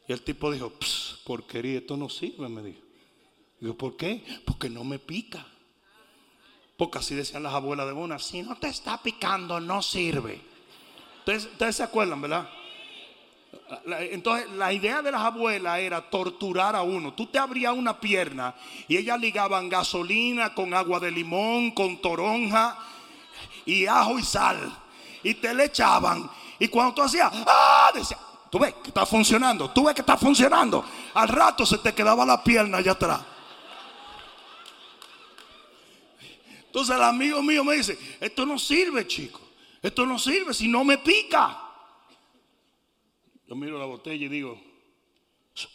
[0.08, 0.72] Y el tipo dijo,
[1.24, 2.80] porquería, esto no sirve, me dijo.
[3.60, 4.24] Digo, ¿por qué?
[4.44, 5.46] Porque no me pica.
[6.76, 10.40] Porque así decían las abuelas de Bona, si no te está picando, no sirve.
[11.26, 12.50] Ustedes, se acuerdan, ¿verdad?
[13.86, 17.14] Entonces, la idea de las abuelas era torturar a uno.
[17.14, 18.54] Tú te abrías una pierna
[18.88, 22.78] y ellas ligaban gasolina con agua de limón, con toronja
[23.64, 24.72] y ajo y sal.
[25.22, 26.30] Y te le echaban.
[26.58, 27.90] Y cuando tú hacías, ¡ah!
[27.94, 28.18] Decía,
[28.50, 30.84] tú ves que está funcionando, tú ves que está funcionando.
[31.14, 33.20] Al rato se te quedaba la pierna allá atrás.
[36.66, 39.40] Entonces el amigo mío me dice, esto no sirve, chico.
[39.82, 41.71] Esto no sirve si no me pica.
[43.52, 44.58] Yo miro la botella y digo,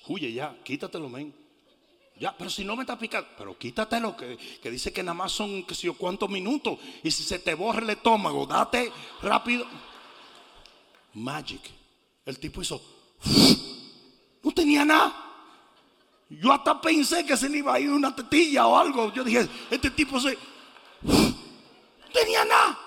[0.07, 1.31] huye ya, quítatelo, men.
[2.19, 5.31] Ya, pero si no me está picando, pero quítatelo, que, que dice que nada más
[5.31, 6.79] son, que sé yo, cuántos minutos.
[7.03, 9.67] Y si se te borra el estómago, date rápido.
[11.13, 11.61] Magic.
[12.25, 12.81] El tipo hizo,
[14.41, 15.15] no tenía nada.
[16.31, 19.13] Yo hasta pensé que se le iba a ir una tetilla o algo.
[19.13, 20.35] Yo dije, este tipo se,
[21.03, 22.79] no tenía nada.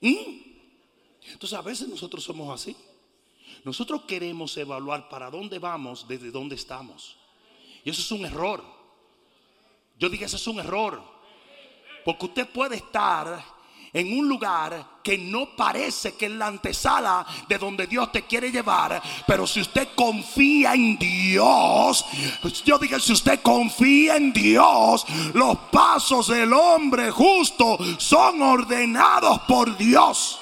[0.00, 0.40] ¿Mm?
[1.28, 2.76] Entonces a veces nosotros somos así.
[3.64, 7.16] Nosotros queremos evaluar para dónde vamos desde dónde estamos.
[7.84, 8.62] Y eso es un error.
[9.98, 11.02] Yo digo, eso es un error.
[12.04, 13.44] Porque usted puede estar
[13.92, 18.50] en un lugar que no parece que es la antesala de donde Dios te quiere
[18.50, 22.04] llevar, pero si usted confía en Dios,
[22.64, 29.76] yo dije, si usted confía en Dios, los pasos del hombre justo son ordenados por
[29.76, 30.39] Dios.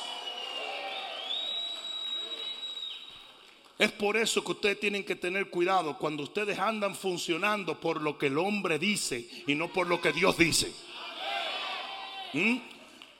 [3.79, 8.19] Es por eso que ustedes tienen que tener cuidado cuando ustedes andan funcionando por lo
[8.19, 10.73] que el hombre dice y no por lo que Dios dice.
[12.33, 12.57] ¿Mm?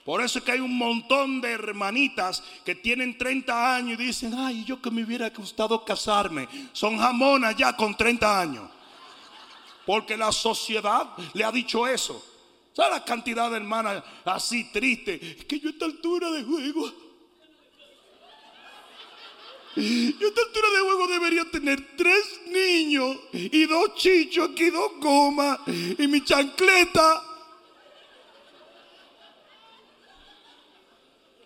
[0.05, 4.35] Por eso es que hay un montón de hermanitas que tienen 30 años y dicen,
[4.37, 6.49] ay, yo que me hubiera gustado casarme.
[6.73, 8.71] Son jamonas ya con 30 años.
[9.87, 12.25] Porque la sociedad le ha dicho eso.
[12.73, 15.21] ¿Sabes la cantidad de hermanas así tristes?
[15.23, 17.08] Es que yo a esta altura de juego.
[19.79, 24.93] Yo a esta altura de juego debería tener tres niños y dos chichos aquí, dos
[24.99, 27.23] gomas y mi chancleta.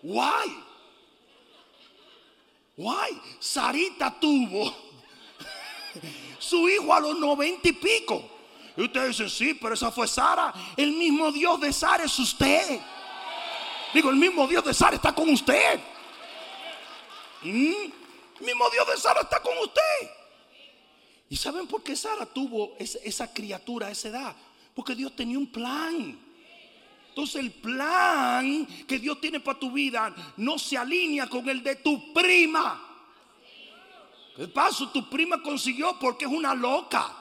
[0.03, 0.63] Why?
[2.79, 3.21] Why?
[3.39, 4.75] Sarita tuvo
[6.39, 8.31] su hijo a los noventa y pico.
[8.79, 10.55] Y ustedes dicen, sí, pero esa fue Sara.
[10.75, 12.81] El mismo Dios de Sara es usted.
[13.93, 15.79] Digo, el mismo Dios de Sara está con usted.
[17.43, 18.02] ¿Mm?
[18.43, 20.11] Mismo Dios de Sara está con usted.
[21.29, 24.37] ¿Y saben por qué Sara tuvo esa, esa criatura a esa edad?
[24.75, 26.19] Porque Dios tenía un plan.
[27.09, 31.77] Entonces el plan que Dios tiene para tu vida no se alinea con el de
[31.77, 32.89] tu prima.
[34.37, 34.89] ¿Qué paso?
[34.91, 37.15] Tu prima consiguió porque es una loca.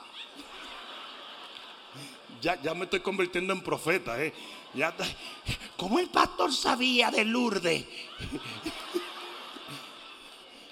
[2.41, 4.21] ya, ya me estoy convirtiendo en profeta.
[4.23, 4.33] ¿eh?
[4.73, 4.95] Ya,
[5.75, 7.85] ¿Cómo el pastor sabía de Lourdes?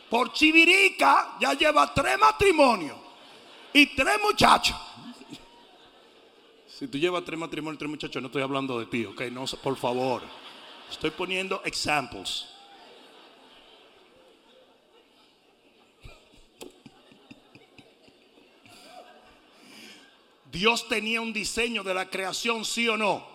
[0.09, 2.97] Por Chivirica ya lleva tres matrimonios
[3.71, 4.77] y tres muchachos.
[6.67, 9.45] Si tú llevas tres matrimonios y tres muchachos, no estoy hablando de ti, ok, no,
[9.61, 10.23] por favor.
[10.89, 12.49] Estoy poniendo ejemplos.
[20.51, 23.27] Dios tenía un diseño de la creación, sí o no.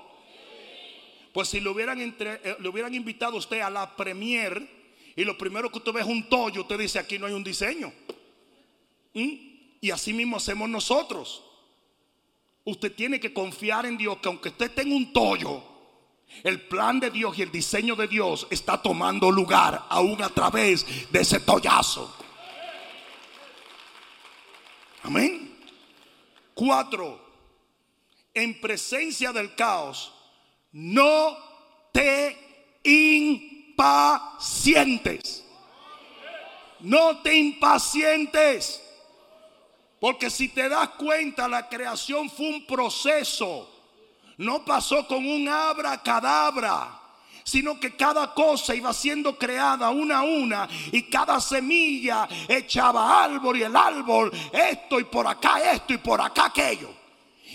[1.33, 4.84] Pues si le hubieran, eh, hubieran invitado a usted a la premier
[5.17, 7.45] y lo primero que usted ve es un tollo, usted dice aquí no hay un
[7.45, 7.93] diseño.
[9.13, 9.55] ¿Mm?
[9.81, 11.45] Y así mismo hacemos nosotros.
[12.65, 15.63] Usted tiene que confiar en Dios que aunque usted tenga un tollo,
[16.43, 21.11] el plan de Dios y el diseño de Dios está tomando lugar aún a través
[21.13, 22.13] de ese tollazo.
[25.03, 25.55] Amén.
[26.55, 27.21] Cuatro,
[28.33, 30.13] en presencia del caos,
[30.73, 31.37] no
[31.93, 32.81] te
[33.75, 35.45] impacientes.
[36.81, 38.81] No te impacientes.
[40.01, 43.71] Porque si te das cuenta, la creación fue un proceso.
[44.37, 47.01] No pasó con un abracadabra
[47.47, 53.59] sino que cada cosa iba siendo creada una a una y cada semilla echaba árbol
[53.59, 56.89] y el árbol esto y por acá esto y por acá aquello.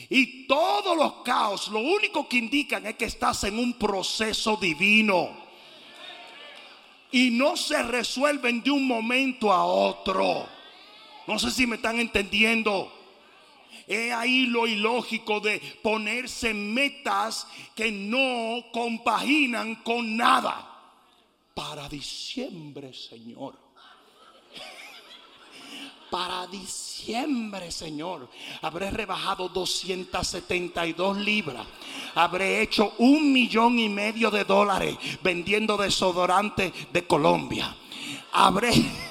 [0.09, 5.38] Y todos los caos lo único que indican es que estás en un proceso divino.
[7.11, 10.47] Y no se resuelven de un momento a otro.
[11.27, 12.91] No sé si me están entendiendo.
[13.87, 20.65] Es ahí lo ilógico de ponerse metas que no compaginan con nada.
[21.53, 23.68] Para diciembre, Señor.
[26.09, 28.29] Para diciembre, Señor,
[28.61, 31.67] habré rebajado 272 libras.
[32.15, 37.75] Habré hecho un millón y medio de dólares vendiendo desodorante de Colombia.
[38.31, 38.71] Habré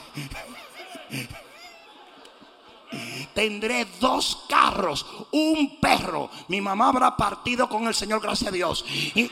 [3.35, 6.31] tendré dos carros, un perro.
[6.49, 8.85] Mi mamá habrá partido con el Señor, gracias a Dios.
[9.15, 9.31] Y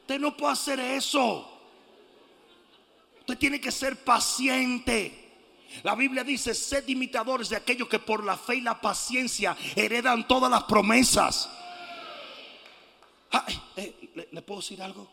[0.00, 1.55] usted no puede hacer eso.
[3.26, 5.12] Usted tiene que ser paciente.
[5.82, 10.28] La Biblia dice, sed imitadores de aquellos que por la fe y la paciencia heredan
[10.28, 11.50] todas las promesas.
[13.76, 15.10] Eh, ¿le, puedo decir algo?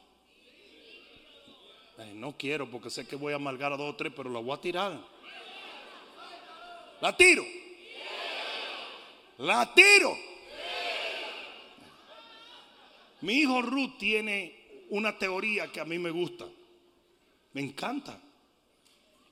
[2.13, 4.55] no quiero porque sé que voy a amargar a dos o tres, pero lo voy
[4.55, 4.95] a tirar.
[7.01, 7.43] La tiro.
[9.39, 10.15] La tiro.
[13.21, 16.45] Mi hijo Ruth tiene una teoría que a mí me gusta.
[17.53, 18.19] Me encanta.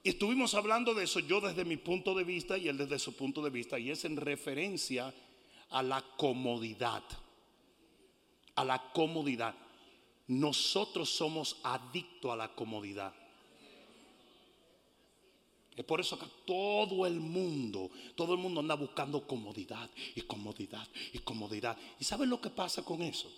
[0.04, 3.16] Y estuvimos hablando de eso yo desde mi punto de vista y él desde su
[3.16, 3.78] punto de vista.
[3.78, 5.14] Y es en referencia
[5.70, 7.04] a la comodidad.
[8.56, 9.56] A la comodidad.
[10.28, 13.14] Nosotros somos adictos a la comodidad.
[15.76, 20.88] Es por eso que todo el mundo, todo el mundo anda buscando comodidad y comodidad
[21.14, 21.78] y comodidad.
[22.00, 23.32] ¿Y saben lo que pasa con eso?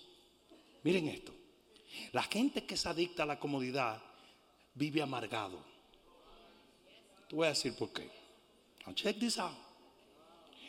[0.84, 1.34] Miren esto.
[2.12, 4.02] La gente que se adicta a la comodidad
[4.75, 5.59] vive amargado.
[7.27, 8.09] Te voy a decir por qué.
[8.95, 9.57] check this out.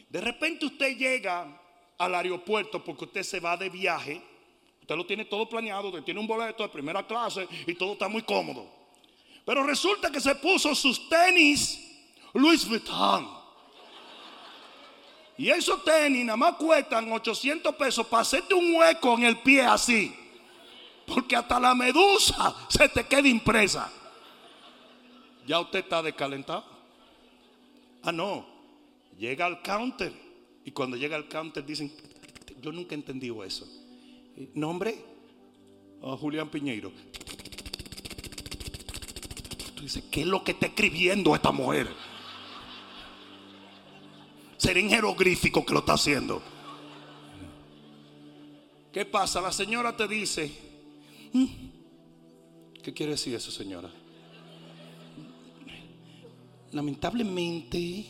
[0.09, 1.61] De repente usted llega
[1.99, 4.23] al aeropuerto porque usted se va de viaje.
[4.81, 8.09] Usted lo tiene todo planeado, usted tiene un boleto de primera clase y todo está
[8.09, 8.71] muy cómodo.
[9.45, 11.81] Pero resulta que se puso sus tenis
[12.33, 13.45] Louis Vuitton.
[15.37, 19.63] Y esos tenis nada más cuestan 800 pesos para hacerte un hueco en el pie
[19.63, 20.15] así.
[21.07, 23.91] Porque hasta la medusa se te queda impresa.
[25.47, 26.65] Ya usted está descalentado.
[28.03, 28.47] Ah, no.
[29.19, 30.13] Llega al counter.
[30.65, 31.93] Y cuando llega al counter dicen,
[32.61, 33.67] yo nunca he entendido eso.
[34.55, 35.05] Nombre,
[36.01, 36.91] oh, Julián Piñeiro
[39.85, 41.89] dice, ¿qué es lo que está escribiendo esta mujer?
[44.57, 46.43] Será en jeroglífico que lo está haciendo.
[48.93, 49.41] ¿Qué pasa?
[49.41, 50.51] La señora te dice,
[52.83, 53.91] ¿qué quiere decir eso, señora?
[56.71, 58.07] Lamentablemente,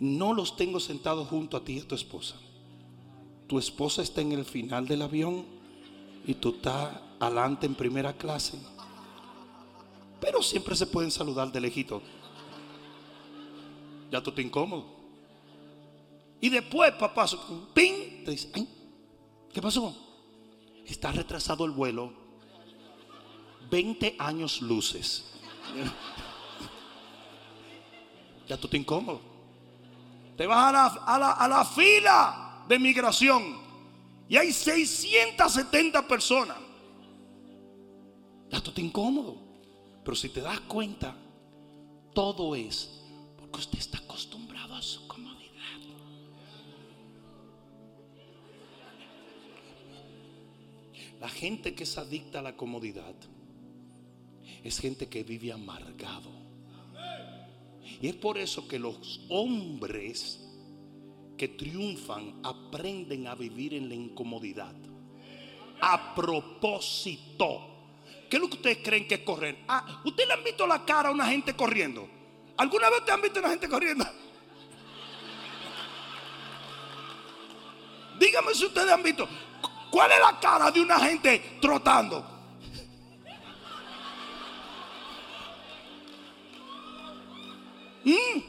[0.00, 2.36] no los tengo sentados junto a ti y a tu esposa.
[3.46, 5.44] Tu esposa está en el final del avión
[6.26, 8.58] y tú estás adelante en primera clase.
[10.20, 12.02] Pero siempre se pueden saludar de lejito.
[14.10, 14.84] Ya tú te incómodo.
[16.40, 17.26] Y después, papá,
[17.74, 18.24] ¡ping!
[18.24, 18.50] Te dice,
[19.52, 20.09] ¿qué pasó?
[20.90, 22.12] Está retrasado el vuelo.
[23.70, 25.24] 20 años luces.
[28.48, 29.20] Ya tú te incómodo.
[30.36, 33.58] te vas a la, a la- a la fila de migración
[34.26, 36.56] y hay 670 personas.
[38.50, 39.36] Ya tú te incómodo.
[40.02, 41.14] Pero si te das cuenta,
[42.14, 43.02] todo es
[43.38, 44.29] porque usted está acostumbrado
[51.20, 53.14] La gente que es adicta a la comodidad
[54.64, 56.30] es gente que vive amargado.
[58.00, 60.40] Y es por eso que los hombres
[61.36, 64.74] que triunfan aprenden a vivir en la incomodidad.
[65.82, 67.66] A propósito.
[68.30, 69.58] ¿Qué es lo que ustedes creen que es correr?
[69.68, 72.08] Ah, ¿ustedes le han visto la cara a una gente corriendo?
[72.56, 74.04] ¿Alguna vez ustedes han visto a una gente corriendo?
[78.20, 79.28] Dígame si ustedes han visto.
[79.90, 82.24] ¿Cuál es la cara de una gente trotando?
[88.04, 88.40] ¿Mm?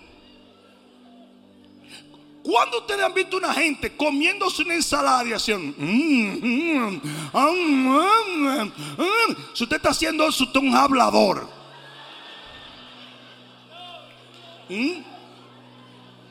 [2.43, 5.75] ¿Cuándo ustedes han visto una gente comiéndose una ensalada y haciendo?
[5.77, 7.01] "Mm, mm,
[7.33, 9.35] mm, mm, mm"?
[9.53, 11.47] Si usted está haciendo eso, usted es un hablador.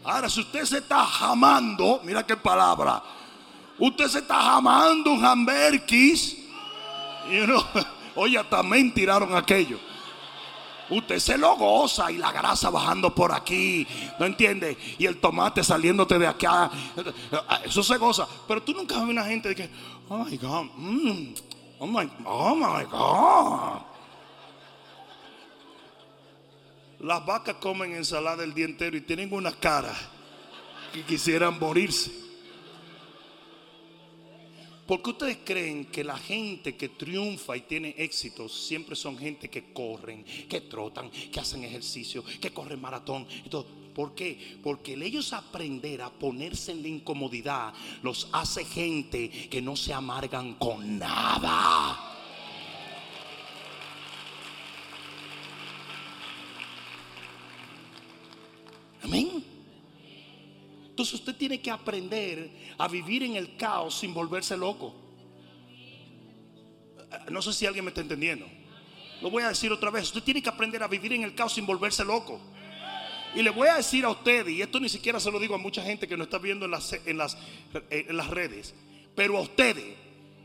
[0.03, 3.03] Ahora, si usted se está jamando, mira qué palabra.
[3.81, 6.37] Usted se está jamando un hamburgues.
[7.31, 7.65] You know,
[8.15, 9.79] oye, también tiraron aquello.
[10.91, 13.87] Usted se lo goza y la grasa bajando por aquí,
[14.19, 14.77] ¿no entiende?
[14.99, 16.71] Y el tomate saliéndote de acá.
[17.65, 18.27] Eso se goza.
[18.47, 19.71] Pero tú nunca ves una gente que,
[20.09, 21.35] oh my God, mm,
[21.79, 23.83] oh my, oh my God.
[26.99, 29.95] Las vacas comen ensalada el día entero y tienen una cara
[30.93, 32.30] que quisieran morirse.
[34.91, 39.49] ¿Por qué ustedes creen que la gente que triunfa y tiene éxito siempre son gente
[39.49, 43.25] que corren, que trotan, que hacen ejercicio, que corren maratón?
[43.95, 44.59] ¿Por qué?
[44.61, 47.73] Porque el ellos aprender a ponerse en la incomodidad
[48.03, 52.17] los hace gente que no se amargan con nada.
[59.05, 59.50] Amén.
[61.01, 64.95] Entonces usted tiene que aprender a vivir en el caos sin volverse loco.
[67.31, 68.47] No sé si alguien me está entendiendo.
[69.23, 70.05] Lo voy a decir otra vez.
[70.05, 72.39] Usted tiene que aprender a vivir en el caos sin volverse loco.
[73.35, 75.59] Y le voy a decir a usted, y esto ni siquiera se lo digo a
[75.59, 77.39] mucha gente que nos está viendo en las, en las,
[77.89, 78.75] en las redes,
[79.17, 79.97] pero a ustedes,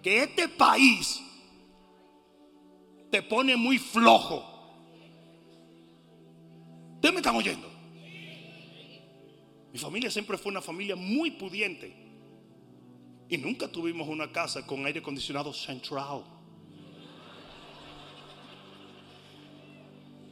[0.02, 1.20] que este país
[3.12, 4.72] te pone muy flojo.
[6.94, 7.75] ¿Ustedes me están oyendo?
[9.76, 11.94] Mi familia siempre fue una familia muy pudiente.
[13.28, 16.24] Y nunca tuvimos una casa con aire acondicionado central.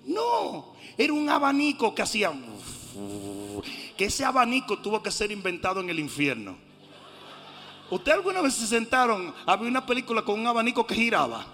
[0.05, 2.31] No, era un abanico que hacía...
[3.97, 6.55] Que ese abanico tuvo que ser inventado en el infierno.
[7.91, 11.45] ¿Usted alguna vez se sentaron a ver una película con un abanico que giraba?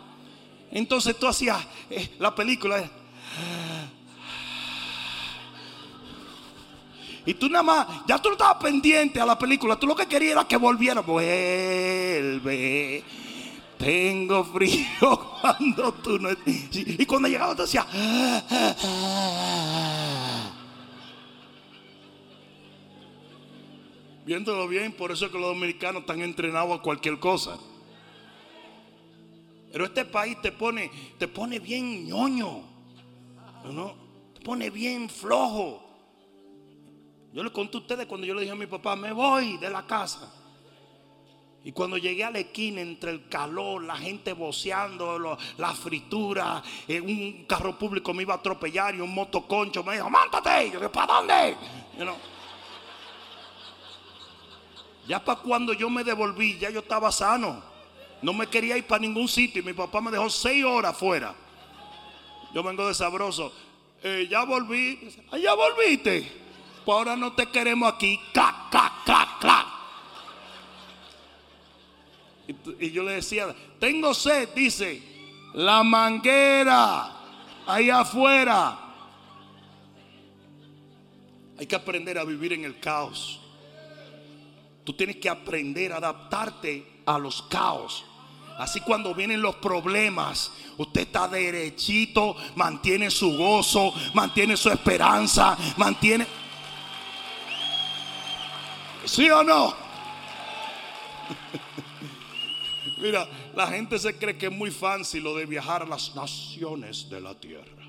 [0.69, 2.87] Entonces tú hacías eh, la película.
[7.29, 9.75] Y tú nada más, ya tú no estabas pendiente a la película.
[9.75, 11.01] Tú lo que querías era que volviera.
[11.01, 13.03] Vuelve.
[13.77, 16.29] Tengo frío cuando tú no.
[16.47, 17.85] Y cuando llegaba te decía.
[24.25, 27.59] Viéndolo bien, por eso es que los dominicanos están entrenados a cualquier cosa.
[29.71, 32.63] Pero este país te pone, te pone bien ñoño.
[33.71, 33.93] ¿no?
[34.33, 35.88] Te pone bien flojo.
[37.33, 39.69] Yo le conté a ustedes cuando yo le dije a mi papá, me voy de
[39.69, 40.33] la casa.
[41.63, 46.63] Y cuando llegué a la esquina, entre el calor, la gente voceando, lo- la fritura,
[46.87, 50.67] eh, un carro público me iba a atropellar y un motoconcho me dijo, mántate.
[50.67, 51.57] Y yo dije, ¿para dónde?
[55.07, 57.61] Ya para cuando yo me devolví, ya yo estaba sano.
[58.21, 59.61] No me quería ir para ningún sitio.
[59.61, 61.33] Y mi papá me dejó seis horas fuera.
[62.53, 63.51] Yo vengo de sabroso.
[64.03, 65.09] "Eh, ya volví.
[65.31, 66.31] "Ah, ya volviste.
[66.91, 68.19] Ahora no te queremos aquí.
[68.33, 69.67] Clac, clac, clac, clac.
[72.47, 75.01] Y, y yo le decía, tengo sed, dice,
[75.53, 77.11] la manguera,
[77.67, 78.77] ahí afuera.
[81.59, 83.39] Hay que aprender a vivir en el caos.
[84.83, 88.05] Tú tienes que aprender a adaptarte a los caos.
[88.57, 96.48] Así cuando vienen los problemas, usted está derechito, mantiene su gozo, mantiene su esperanza, mantiene...
[99.09, 99.73] ¿Sí o no?
[103.01, 107.09] Mira, la gente se cree que es muy fancy lo de viajar a las naciones
[107.09, 107.87] de la tierra.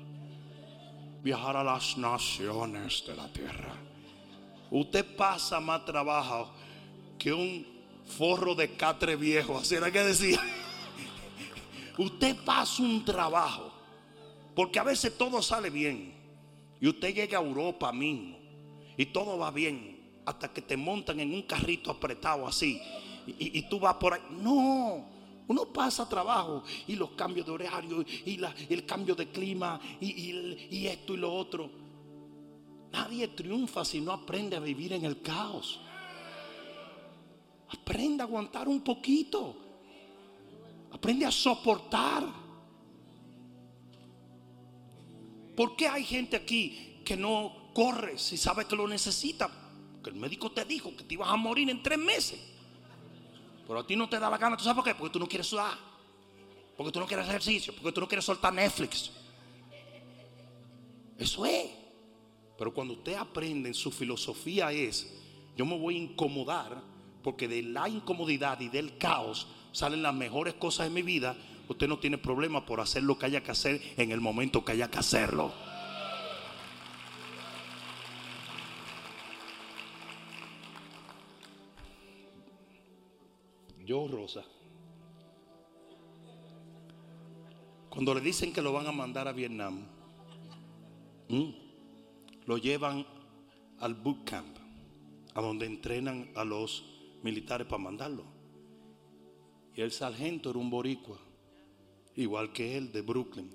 [1.21, 3.75] Viajar a las naciones de la tierra.
[4.71, 6.49] Usted pasa más trabajo
[7.19, 7.67] que un
[8.17, 9.59] forro de catre viejo.
[9.59, 10.41] Así era que decía.
[11.99, 13.71] Usted pasa un trabajo.
[14.55, 16.15] Porque a veces todo sale bien.
[16.79, 18.39] Y usted llega a Europa mismo.
[18.97, 20.00] Y todo va bien.
[20.25, 22.81] Hasta que te montan en un carrito apretado así.
[23.27, 24.21] Y, tú vas por ahí.
[24.29, 25.05] No.
[25.47, 31.13] Uno pasa trabajo y los cambios de horario y el cambio de clima y esto
[31.13, 31.69] y lo otro.
[32.91, 35.79] Nadie triunfa si no aprende a vivir en el caos.
[37.69, 39.55] Aprende a aguantar un poquito.
[40.91, 42.25] Aprende a soportar.
[45.55, 49.49] ¿Por qué hay gente aquí que no corre si sabe que lo necesita?
[50.03, 52.39] Que el médico te dijo que te ibas a morir en tres meses.
[53.67, 54.57] Pero a ti no te da la gana.
[54.57, 54.95] ¿Tú sabes por qué?
[54.95, 55.77] Porque tú no quieres sudar.
[56.75, 57.73] Porque tú no quieres ejercicio.
[57.73, 59.11] Porque tú no quieres soltar Netflix.
[61.17, 61.69] Eso es.
[62.57, 65.13] Pero cuando usted aprende, su filosofía es,
[65.55, 66.91] yo me voy a incomodar
[67.23, 71.35] porque de la incomodidad y del caos salen las mejores cosas de mi vida.
[71.67, 74.73] Usted no tiene problema por hacer lo que haya que hacer en el momento que
[74.73, 75.53] haya que hacerlo.
[83.91, 84.45] Yo, Rosa,
[87.89, 89.85] cuando le dicen que lo van a mandar a Vietnam,
[92.45, 93.05] lo llevan
[93.79, 94.55] al boot camp,
[95.33, 96.85] a donde entrenan a los
[97.21, 98.23] militares para mandarlo.
[99.75, 101.19] Y el sargento era un boricua,
[102.15, 103.51] igual que él, de Brooklyn.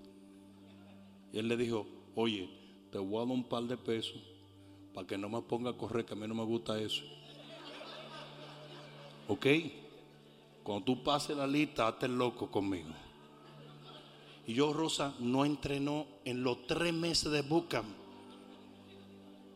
[1.32, 2.50] Y él le dijo, oye,
[2.92, 4.22] te voy a dar un par de pesos
[4.92, 7.04] para que no me ponga a correr, que a mí no me gusta eso.
[9.28, 9.46] ¿Ok?
[10.66, 12.90] Cuando tú pases la lista, hazte loco conmigo.
[14.48, 17.86] Y yo, Rosa, no entrenó en los tres meses de bootcamp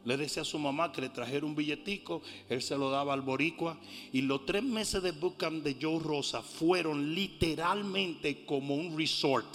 [0.05, 3.21] le decía a su mamá que le trajera un billetico, él se lo daba al
[3.21, 3.79] boricua.
[4.13, 9.47] Y los tres meses de bootcamp de Joe Rosa fueron literalmente como un resort.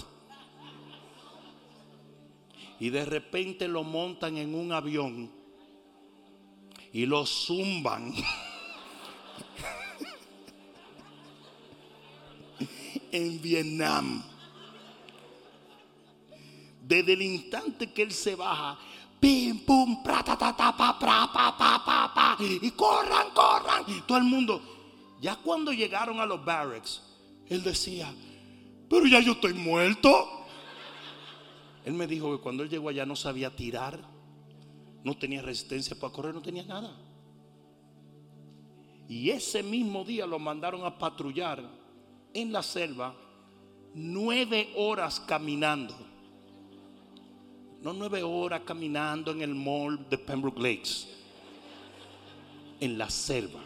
[2.79, 5.31] Y de repente lo montan en un avión
[6.93, 8.13] y lo zumban.
[13.11, 14.23] en Vietnam.
[16.81, 18.77] Desde el instante que él se baja,
[19.19, 24.05] pim, pum, pra, ta, ta, ta, pa, pra, pa, pa, pa, pa, y corran, corran.
[24.05, 24.61] Todo el mundo.
[25.19, 27.01] Ya cuando llegaron a los barracks,
[27.47, 28.13] él decía,
[28.89, 30.45] pero ya yo estoy muerto.
[31.85, 33.99] Él me dijo que cuando él llegó allá no sabía tirar,
[35.03, 36.95] no tenía resistencia para correr, no tenía nada.
[39.07, 41.63] Y ese mismo día lo mandaron a patrullar
[42.35, 43.15] en la selva
[43.95, 45.95] nueve horas caminando
[47.85, 51.07] no nueve horas caminando en el mall de Pembroke Lakes,
[52.79, 53.63] en la selva.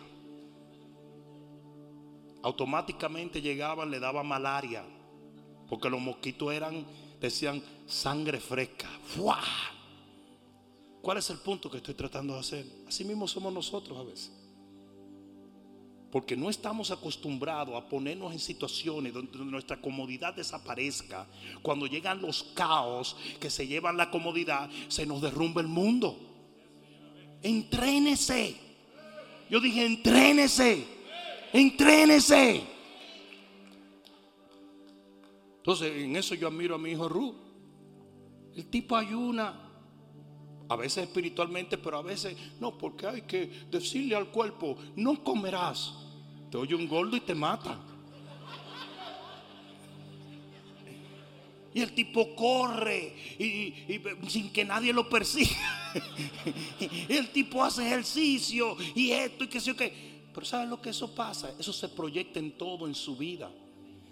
[2.44, 4.84] Automáticamente llegaban, le daba malaria,
[5.70, 6.86] porque los mosquitos eran,
[7.22, 8.90] decían, sangre fresca.
[11.02, 12.66] ¿Cuál es el punto que estoy tratando de hacer?
[12.90, 14.34] Así mismo somos nosotros a veces.
[16.12, 21.28] Porque no estamos acostumbrados a ponernos en situaciones donde nuestra comodidad desaparezca.
[21.62, 26.18] Cuando llegan los caos que se llevan la comodidad, se nos derrumba el mundo.
[27.44, 28.56] Entrénese.
[29.50, 30.86] Yo dije, entrénese.
[31.54, 32.64] Entrénese.
[35.58, 37.36] Entonces, en eso yo admiro a mi hijo Ru.
[38.56, 39.69] El tipo ayuna.
[40.70, 45.94] A veces espiritualmente, pero a veces no, porque hay que decirle al cuerpo, no comerás.
[46.52, 47.80] Te oye un gordo y te mata.
[51.74, 55.94] Y el tipo corre y, sin que nadie lo persiga.
[57.10, 60.10] el tipo hace ejercicio y esto y que sé yo qué.
[60.34, 61.54] Pero ¿sabes lo que eso pasa?
[61.60, 63.52] Eso se proyecta en todo en su vida.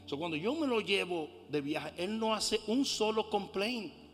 [0.09, 4.06] cuando yo me lo llevo de viaje, él no hace un solo complaint.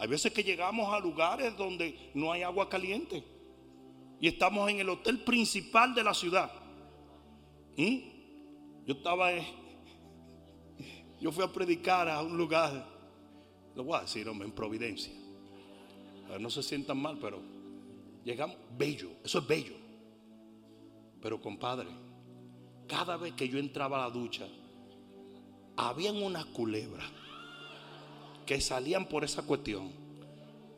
[0.00, 3.22] Hay veces que llegamos a lugares donde no hay agua caliente.
[4.18, 6.50] Y estamos en el hotel principal de la ciudad.
[7.76, 9.30] Yo estaba,
[11.20, 12.88] yo fui a predicar a un lugar,
[13.74, 15.12] lo voy a decir, en Providencia.
[16.40, 17.42] No se sientan mal, pero
[18.24, 19.74] llegamos, bello, eso es bello.
[21.20, 21.88] Pero compadre,
[22.88, 24.48] cada vez que yo entraba a la ducha,
[25.76, 27.19] habían unas culebras
[28.50, 29.92] que salían por esa cuestión.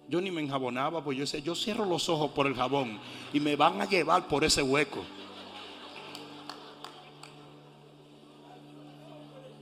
[0.06, 3.00] Yo ni me enjabonaba, pues yo decía, yo cierro los ojos por el jabón
[3.32, 5.02] y me van a llevar por ese hueco.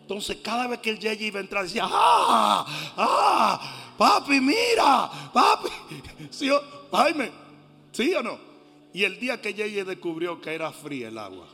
[0.01, 2.67] Entonces cada vez que el Yeye iba a entrar decía, ¡ah!
[2.97, 3.93] ¡ah!
[3.97, 5.69] Papi, mira, papi.
[6.31, 7.31] ¿Sí o, Jaime,
[7.93, 8.41] ¿sí o no?
[8.93, 11.47] Y el día que Yeye descubrió que era fría el agua.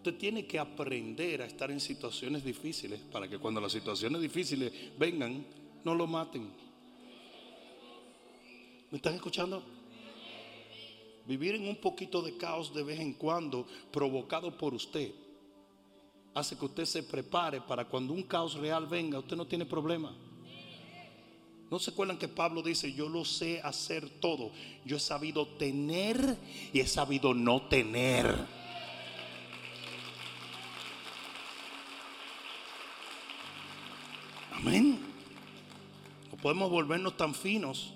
[0.00, 4.72] Usted tiene que aprender a estar en situaciones difíciles para que cuando las situaciones difíciles
[4.98, 5.44] vengan,
[5.84, 6.50] no lo maten.
[8.90, 9.62] ¿Me están escuchando?
[11.26, 15.12] Vivir en un poquito de caos de vez en cuando, provocado por usted,
[16.32, 20.16] hace que usted se prepare para cuando un caos real venga, usted no tiene problema.
[21.70, 24.50] ¿No se acuerdan que Pablo dice, yo lo sé hacer todo?
[24.86, 26.38] Yo he sabido tener
[26.72, 28.59] y he sabido no tener.
[34.60, 35.00] Amén.
[36.30, 37.94] No podemos volvernos tan finos.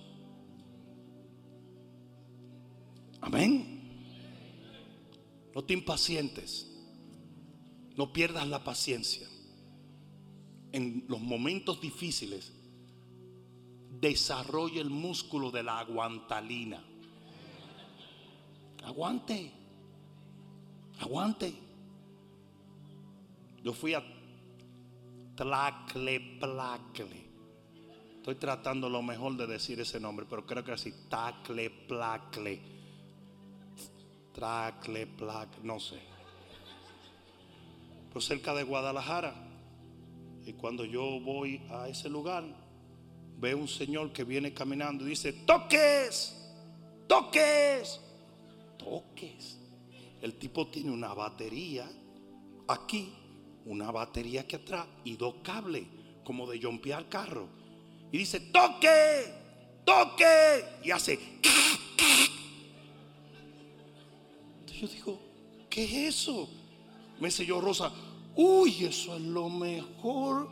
[3.20, 3.82] Amén.
[5.54, 6.70] No te impacientes.
[7.96, 9.28] No pierdas la paciencia.
[10.72, 12.52] En los momentos difíciles,
[14.00, 16.82] desarrolla el músculo de la aguantalina.
[18.84, 19.52] Aguante.
[20.98, 21.54] Aguante.
[23.62, 24.13] Yo fui a
[25.36, 27.24] Tlacle Placle.
[28.16, 32.60] Estoy tratando lo mejor de decir ese nombre, pero creo que así, Tacle Placle.
[34.32, 36.00] Tracle Placle, no sé.
[38.08, 39.34] Pero cerca de Guadalajara.
[40.46, 42.44] Y cuando yo voy a ese lugar,
[43.38, 46.34] veo un señor que viene caminando y dice, toques,
[47.06, 48.00] toques,
[48.78, 49.58] toques.
[50.22, 51.90] El tipo tiene una batería
[52.68, 53.12] aquí,
[53.66, 55.84] una batería aquí atrás y dos cables,
[56.24, 57.48] como de jompear carro.
[58.12, 59.34] Y dice, toque,
[59.84, 60.64] toque.
[60.82, 61.18] Y hace...
[64.60, 65.20] Entonces yo digo,
[65.68, 66.48] ¿qué es eso?
[67.20, 67.92] Me dice yo, Rosa,
[68.34, 70.48] uy, eso es lo mejor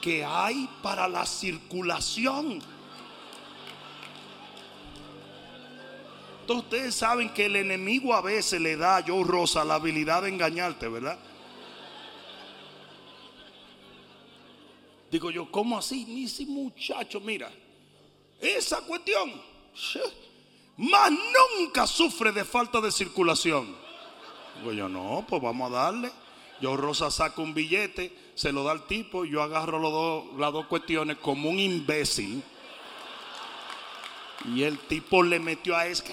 [0.00, 2.60] que hay para la circulación.
[6.40, 10.22] Entonces ustedes saben que el enemigo a veces le da a Joe Rosa la habilidad
[10.22, 11.18] de engañarte, ¿verdad?
[15.10, 16.04] Digo yo, ¿cómo así?
[16.06, 17.50] Mis muchacho, mira,
[18.40, 19.32] esa cuestión,
[20.76, 23.74] más nunca sufre de falta de circulación.
[24.58, 26.10] Digo yo, no, pues vamos a darle.
[26.60, 30.52] Yo Rosa saca un billete, se lo da al tipo, yo agarro los dos, las
[30.52, 32.42] dos cuestiones como un imbécil.
[34.54, 36.04] Y el tipo le metió a es.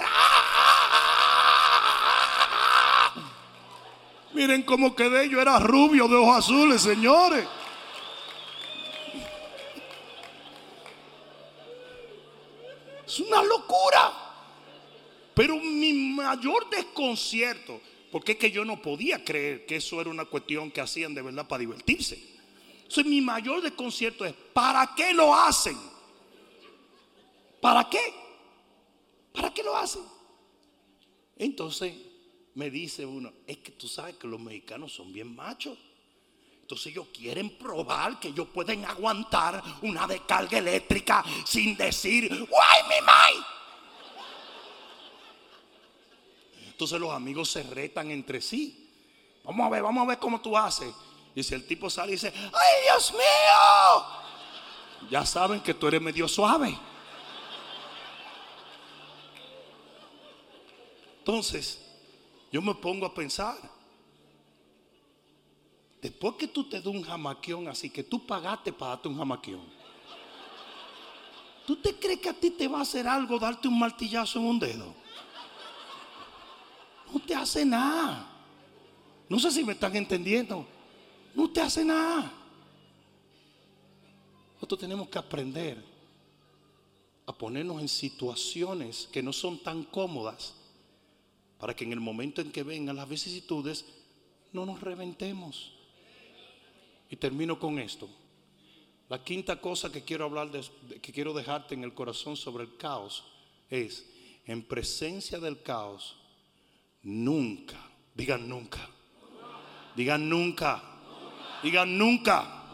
[4.34, 7.48] Miren cómo quedé, yo era rubio de ojos azules, señores.
[13.16, 14.11] Es una locura.
[15.34, 17.80] Pero mi mayor desconcierto,
[18.11, 21.22] porque es que yo no podía creer que eso era una cuestión que hacían de
[21.22, 22.22] verdad para divertirse.
[22.78, 25.78] Entonces mi mayor desconcierto es, ¿para qué lo hacen?
[27.61, 28.13] ¿Para qué?
[29.32, 30.03] ¿Para qué lo hacen?
[31.38, 31.93] Entonces
[32.53, 35.78] me dice uno, es que tú sabes que los mexicanos son bien machos.
[36.66, 43.05] Entonces ellos quieren probar que ellos pueden aguantar una descarga eléctrica sin decir, ¡Guay, mi
[43.05, 43.34] mai!
[46.66, 48.91] Entonces los amigos se retan entre sí.
[49.43, 50.91] Vamos a ver, vamos a ver cómo tú haces.
[51.36, 54.05] Y si el tipo sale y dice, ¡ay, Dios mío!
[55.11, 56.76] Ya saben que tú eres medio suave.
[61.20, 61.80] Entonces,
[62.51, 63.74] yo me pongo a pensar.
[66.02, 69.62] Después que tú te das un jamaquión así, que tú pagaste para darte un jamaquión.
[71.66, 74.46] ¿Tú te crees que a ti te va a hacer algo darte un martillazo en
[74.46, 74.93] un dedo?
[77.12, 78.30] No te hace nada.
[79.28, 80.68] No sé si me están entendiendo.
[81.34, 82.32] No te hace nada.
[84.56, 85.84] Nosotros tenemos que aprender
[87.26, 90.54] a ponernos en situaciones que no son tan cómodas
[91.58, 93.86] para que en el momento en que vengan las vicisitudes
[94.54, 95.74] no nos reventemos.
[97.16, 98.09] Y termino con esto.
[99.07, 102.76] La quinta cosa que quiero hablar de, que quiero dejarte en el corazón sobre el
[102.76, 103.24] caos
[103.70, 104.05] es
[104.45, 106.18] en presencia del caos
[107.03, 107.78] nunca,
[108.13, 108.89] digan nunca.
[109.95, 110.84] Digan nunca.
[111.63, 112.66] Digan nunca.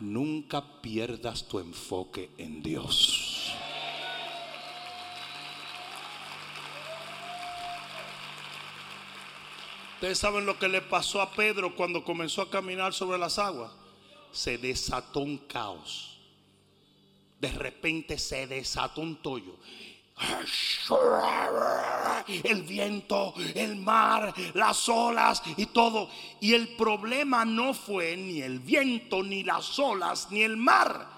[0.00, 3.29] Nunca pierdas tu enfoque en Dios.
[10.00, 13.70] Ustedes saben lo que le pasó a Pedro cuando comenzó a caminar sobre las aguas.
[14.32, 16.16] Se desató un caos.
[17.38, 19.58] De repente se desató un tollo.
[22.44, 26.08] el viento, el mar, las olas y todo.
[26.40, 31.08] Y el problema no fue ni el viento, ni las olas, ni el mar.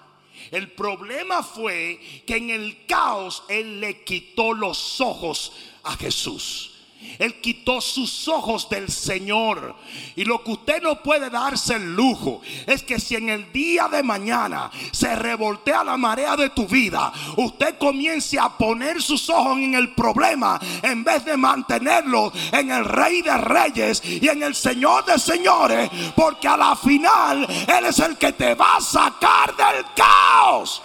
[0.51, 5.53] El problema fue que en el caos Él le quitó los ojos
[5.83, 6.72] a Jesús.
[7.19, 9.75] Él quitó sus ojos del Señor.
[10.15, 13.87] Y lo que usted no puede darse el lujo es que si en el día
[13.87, 19.57] de mañana se revoltea la marea de tu vida, usted comience a poner sus ojos
[19.57, 24.55] en el problema en vez de mantenerlo en el Rey de Reyes y en el
[24.55, 25.89] Señor de Señores.
[26.15, 30.81] Porque a la final Él es el que te va a sacar del caos.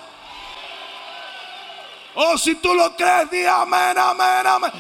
[2.21, 4.73] Oh, si tú lo crees, di amén, amén, amén.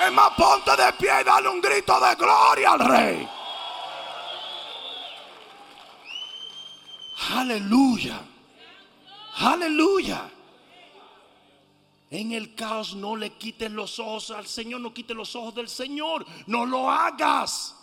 [0.00, 3.28] Es más, ponte de pie y dale un grito de gloria al rey.
[7.30, 8.20] Aleluya.
[9.36, 10.30] Aleluya.
[12.10, 15.68] En el caos no le quites los ojos al Señor, no quites los ojos del
[15.68, 17.74] Señor, no lo hagas.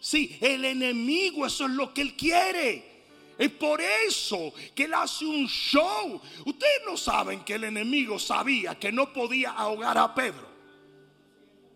[0.00, 2.98] Sí, el enemigo, eso es lo que él quiere.
[3.38, 6.20] Es por eso que él hace un show.
[6.44, 10.47] Ustedes no saben que el enemigo sabía que no podía ahogar a Pedro.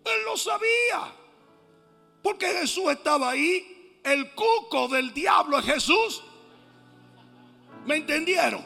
[0.04, 1.12] Él lo sabía.
[2.22, 4.00] Porque Jesús estaba ahí.
[4.04, 6.22] El cuco del diablo es Jesús.
[7.86, 8.62] ¿Me entendieron?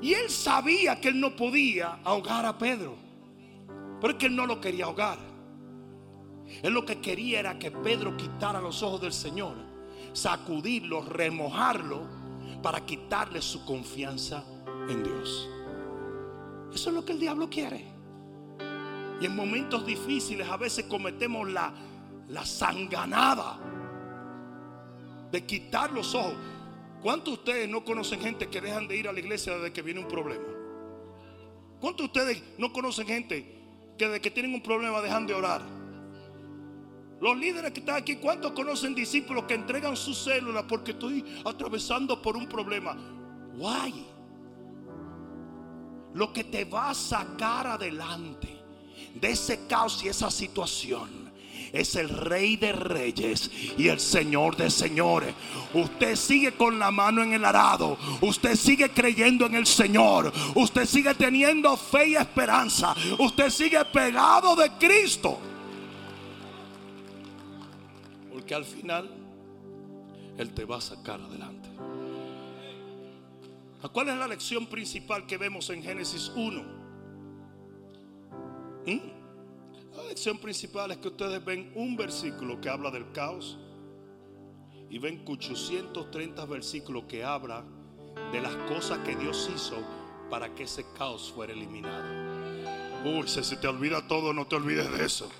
[0.00, 2.96] Y él sabía que él no podía ahogar a Pedro.
[4.00, 5.18] Pero es que él no lo quería ahogar.
[6.62, 9.54] Él lo que quería era que Pedro quitara los ojos del Señor,
[10.12, 12.08] sacudirlo, remojarlo,
[12.62, 14.44] para quitarle su confianza
[14.88, 15.48] en Dios.
[16.72, 17.91] Eso es lo que el diablo quiere.
[19.22, 21.72] Y en momentos difíciles a veces cometemos la,
[22.26, 23.56] la sanganada
[25.30, 26.34] de quitar los ojos.
[27.00, 29.80] ¿Cuántos de ustedes no conocen gente que dejan de ir a la iglesia desde que
[29.80, 30.42] viene un problema?
[31.80, 33.46] ¿Cuántos de ustedes no conocen gente
[33.96, 35.62] que desde que tienen un problema dejan de orar?
[37.20, 42.20] Los líderes que están aquí, ¿cuántos conocen discípulos que entregan su célula porque estoy atravesando
[42.20, 42.96] por un problema?
[43.54, 44.04] Why?
[46.12, 48.61] Lo que te va a sacar adelante
[49.14, 51.22] de ese caos y esa situación
[51.72, 55.34] es el rey de reyes y el señor de señores.
[55.72, 57.96] Usted sigue con la mano en el arado.
[58.20, 60.32] Usted sigue creyendo en el Señor.
[60.54, 62.94] Usted sigue teniendo fe y esperanza.
[63.18, 65.38] Usted sigue pegado de Cristo.
[68.30, 69.10] Porque al final
[70.36, 71.70] Él te va a sacar adelante.
[73.92, 76.81] ¿Cuál es la lección principal que vemos en Génesis 1?
[78.86, 79.96] ¿Mm?
[79.96, 83.58] La lección principal es que ustedes ven un versículo que habla del caos
[84.88, 87.64] y ven 830 versículos que habla
[88.32, 89.76] de las cosas que Dios hizo
[90.30, 92.02] para que ese caos fuera eliminado.
[93.04, 95.30] Uy, si se te olvida todo, no te olvides de eso.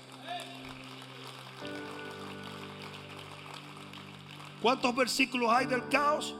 [4.61, 6.35] ¿Cuántos versículos hay del caos?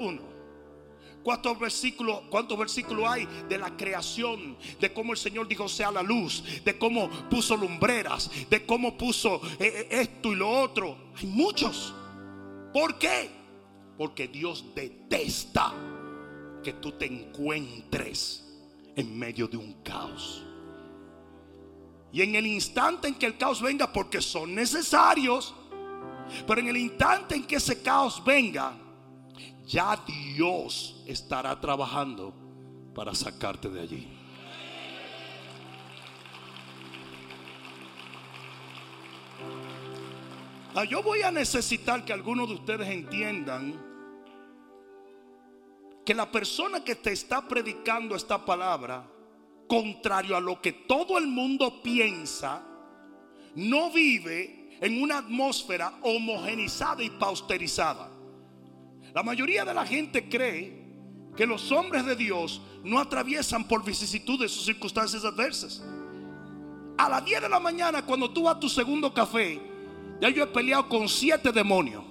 [0.00, 0.37] Uno.
[1.22, 4.56] ¿Cuántos versículos, ¿Cuántos versículos hay de la creación?
[4.80, 6.42] De cómo el Señor dijo sea la luz.
[6.64, 8.30] De cómo puso lumbreras.
[8.48, 10.96] De cómo puso eh, eh, esto y lo otro.
[11.16, 11.94] Hay muchos.
[12.72, 13.30] ¿Por qué?
[13.96, 15.72] Porque Dios detesta
[16.62, 18.44] que tú te encuentres
[18.96, 20.44] en medio de un caos.
[22.12, 25.54] Y en el instante en que el caos venga, porque son necesarios,
[26.46, 28.72] pero en el instante en que ese caos venga,
[29.68, 32.32] ya Dios estará trabajando
[32.94, 34.08] para sacarte de allí.
[40.74, 43.78] Ah, yo voy a necesitar que algunos de ustedes entiendan
[46.04, 49.06] que la persona que te está predicando esta palabra,
[49.66, 52.64] contrario a lo que todo el mundo piensa,
[53.54, 58.17] no vive en una atmósfera homogenizada y pausterizada.
[59.14, 60.86] La mayoría de la gente cree
[61.36, 65.82] que los hombres de Dios no atraviesan por vicisitudes o circunstancias adversas.
[66.96, 69.60] A las 10 de la mañana, cuando tú vas a tu segundo café,
[70.20, 72.02] ya yo he peleado con siete demonios.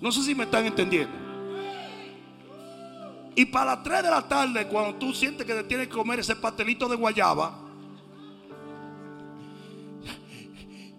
[0.00, 1.16] No sé si me están entendiendo.
[3.36, 6.20] Y para las 3 de la tarde, cuando tú sientes que te tienes que comer
[6.20, 7.58] ese pastelito de guayaba,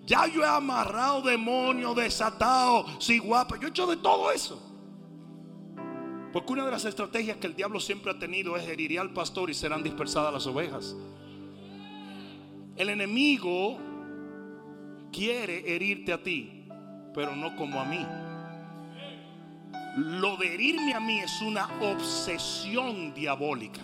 [0.06, 4.62] ya yo he amarrado demonios, desatado, si guapa, yo he hecho de todo eso.
[6.36, 9.50] Porque una de las estrategias que el diablo siempre ha tenido es herir al pastor
[9.50, 10.94] y serán dispersadas las ovejas.
[12.76, 13.80] El enemigo
[15.14, 16.68] quiere herirte a ti,
[17.14, 18.06] pero no como a mí.
[20.20, 23.80] Lo de herirme a mí es una obsesión diabólica.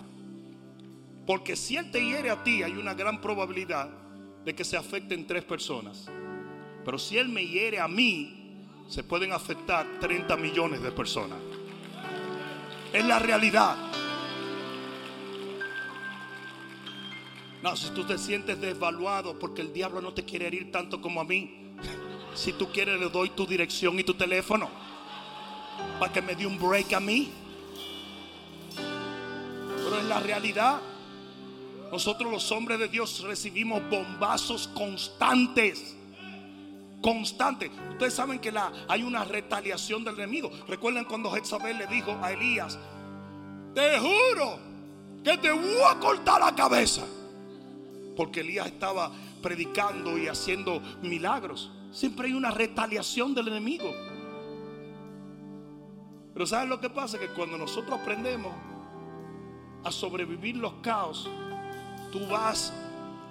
[1.26, 3.88] Porque si Él te hiere a ti, hay una gran probabilidad
[4.44, 6.06] de que se afecten tres personas.
[6.84, 11.38] Pero si Él me hiere a mí, se pueden afectar 30 millones de personas.
[12.92, 13.76] Es la realidad.
[17.62, 21.20] No, si tú te sientes desvaluado porque el diablo no te quiere herir tanto como
[21.20, 21.74] a mí,
[22.34, 24.68] si tú quieres le doy tu dirección y tu teléfono
[25.98, 27.30] para que me dé un break a mí.
[28.76, 30.80] Pero en la realidad,
[31.90, 35.96] nosotros los hombres de Dios recibimos bombazos constantes.
[37.02, 37.70] Constantes.
[37.90, 40.50] Ustedes saben que la, hay una retaliación del enemigo.
[40.68, 42.78] Recuerden cuando Jezabel le dijo a Elías,
[43.74, 44.58] te juro
[45.24, 47.02] que te voy a cortar la cabeza.
[48.16, 49.10] Porque Elías estaba
[49.42, 51.70] predicando y haciendo milagros.
[51.90, 53.92] Siempre hay una retaliación del enemigo.
[56.32, 57.18] Pero ¿sabes lo que pasa?
[57.18, 58.54] Que cuando nosotros aprendemos
[59.84, 61.28] a sobrevivir los caos,
[62.10, 62.72] tú vas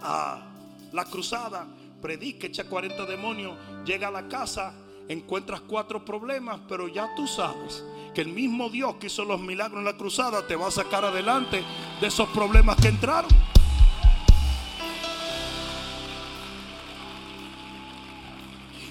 [0.02, 0.44] a
[0.92, 1.68] la cruzada,
[2.02, 4.74] predica, echa 40 demonios, llega a la casa,
[5.08, 7.84] encuentras cuatro problemas, pero ya tú sabes
[8.14, 11.06] que el mismo Dios que hizo los milagros en la cruzada te va a sacar
[11.06, 11.64] adelante
[12.02, 13.30] de esos problemas que entraron.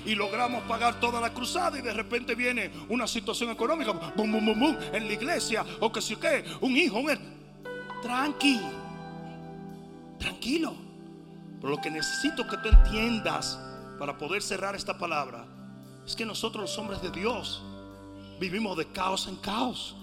[0.05, 5.13] y logramos pagar toda la cruzada y de repente viene una situación económica, en la
[5.13, 7.11] iglesia o que si qué, un hijo, un
[8.03, 8.61] tranqui,
[10.19, 10.89] tranquilo.
[11.61, 13.59] Pero lo que necesito que tú entiendas
[13.99, 15.45] para poder cerrar esta palabra
[16.07, 17.63] es que nosotros los hombres de Dios
[18.41, 19.95] vivimos de caos en caos.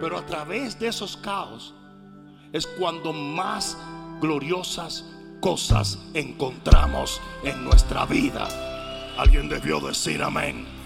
[0.00, 1.74] Pero a través de esos caos
[2.52, 3.76] es cuando más
[4.20, 5.04] gloriosas
[5.40, 8.48] cosas encontramos en nuestra vida.
[9.18, 10.77] Alguien debió decir amén.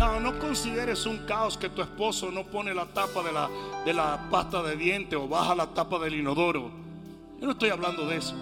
[0.00, 3.50] No, consideres un caos que tu esposo no pone la tapa de la,
[3.84, 6.70] de la pasta de diente o baja la tapa del inodoro.
[7.38, 8.34] Yo no estoy hablando de eso.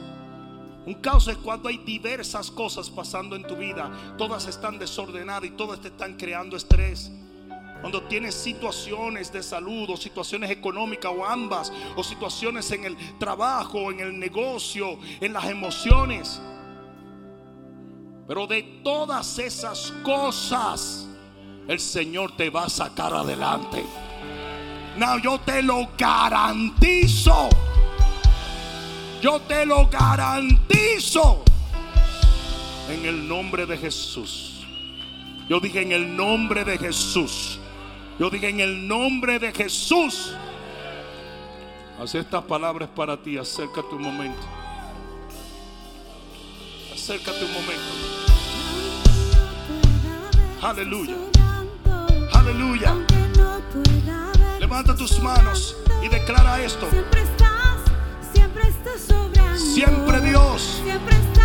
[0.86, 3.90] Un caos es cuando hay diversas cosas pasando en tu vida.
[4.16, 7.10] Todas están desordenadas y todas te están creando estrés.
[7.80, 13.90] Cuando tienes situaciones de salud o situaciones económicas o ambas, o situaciones en el trabajo,
[13.90, 16.40] en el negocio, en las emociones.
[18.28, 21.07] Pero de todas esas cosas,
[21.68, 23.84] el Señor te va a sacar adelante.
[24.96, 27.50] No, yo te lo garantizo.
[29.20, 31.44] Yo te lo garantizo.
[32.88, 34.64] En el nombre de Jesús.
[35.48, 37.60] Yo dije en el nombre de Jesús.
[38.18, 40.32] Yo dije en el nombre de Jesús.
[42.00, 43.36] Haz estas palabras para ti.
[43.36, 44.42] Acércate un momento.
[46.94, 48.18] Acércate un momento.
[50.62, 51.37] Aleluya.
[52.48, 52.94] Aleluya.
[54.58, 56.88] Levanta tus manos y declara esto.
[56.90, 57.76] Siempre estás,
[58.32, 59.58] siempre estás sobrando.
[59.58, 60.80] Siempre Dios.
[60.82, 61.37] Siempre estás,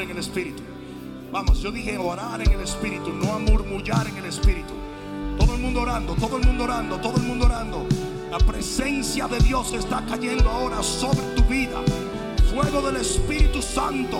[0.00, 0.62] en el espíritu.
[1.30, 4.72] Vamos, yo dije orar en el espíritu, no a murmullar en el espíritu.
[5.38, 7.86] Todo el mundo orando, todo el mundo orando, todo el mundo orando.
[8.30, 11.80] La presencia de Dios está cayendo ahora sobre tu vida.
[12.54, 14.18] Fuego del Espíritu Santo.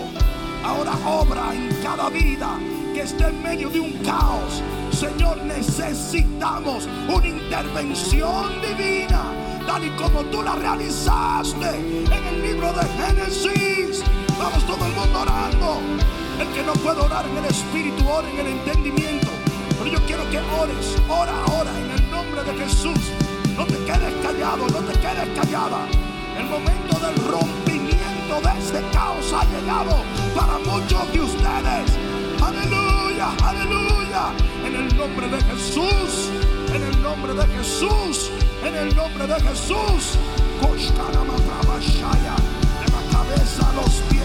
[0.64, 2.58] Ahora obra en cada vida
[2.94, 4.62] que esté en medio de un caos.
[4.90, 9.32] Señor, necesitamos una intervención divina,
[9.66, 14.02] tal y como tú la realizaste en el libro de Génesis.
[14.43, 15.80] Vamos todo el mundo orando.
[16.40, 19.28] El que no puede orar en el Espíritu, ora en el entendimiento.
[19.78, 22.99] Pero yo quiero que ores, ora ahora en el nombre de Jesús.
[23.57, 25.86] No te quedes callado, no te quedes callada.
[26.36, 30.03] El momento del rompimiento de este caos ha llegado
[30.34, 31.93] para muchos de ustedes.
[32.43, 34.32] Aleluya, aleluya.
[34.66, 36.30] En el nombre de Jesús,
[36.74, 38.30] en el nombre de Jesús,
[38.64, 40.18] en el nombre de Jesús.
[42.80, 44.21] De la cabeza a los pies,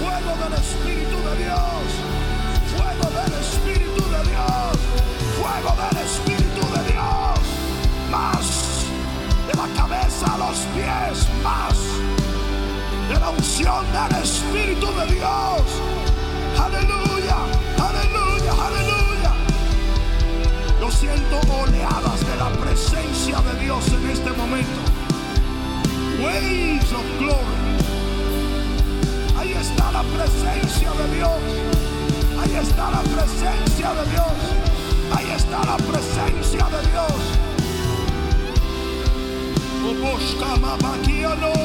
[0.00, 1.88] Fuego del Espíritu de Dios.
[2.76, 4.76] Fuego del Espíritu de Dios.
[5.36, 7.40] Fuego del Espíritu de Dios.
[8.10, 8.46] Más
[9.46, 11.28] de la cabeza a los pies.
[11.42, 11.78] Más
[13.08, 15.62] de la unción del Espíritu de Dios.
[16.58, 17.09] Aleluya,
[21.00, 24.80] siento oleadas de la presencia de Dios en este momento.
[26.22, 27.60] Waves of glory.
[29.38, 31.40] Ahí está la presencia de Dios.
[32.38, 34.36] Ahí está la presencia de Dios.
[35.16, 37.20] Ahí está la presencia de Dios.
[39.88, 41.60] Oboshkama bakiano.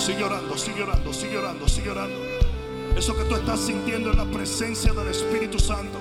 [0.00, 2.16] Sigue orando, sigue orando, sigue orando, sigue orando.
[2.96, 5.98] Eso que tú estás sintiendo en la presencia del Espíritu Santo.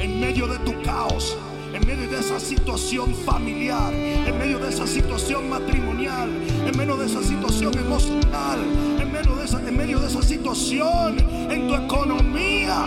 [0.00, 1.36] En medio de tu caos,
[1.74, 6.30] en medio de esa situación familiar, en medio de esa situación matrimonial,
[6.66, 8.60] en medio de esa situación emocional,
[8.98, 11.18] en medio de esa, en medio de esa situación
[11.50, 12.86] en tu economía.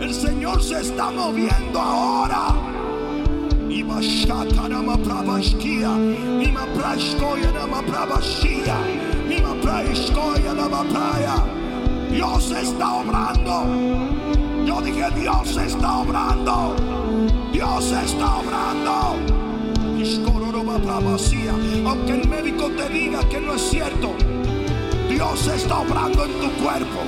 [0.00, 2.68] El Señor se está moviendo ahora.
[5.04, 5.96] Pravashkia,
[6.42, 7.82] ima prashkoya nama
[10.54, 11.44] nama praya.
[12.10, 13.66] Dios está obrando.
[14.64, 16.74] Yo dije, Dios está obrando.
[17.52, 19.16] Dios está obrando.
[21.86, 24.14] Aunque el médico te diga que no es cierto,
[25.08, 27.00] Dios está obrando en tu cuerpo.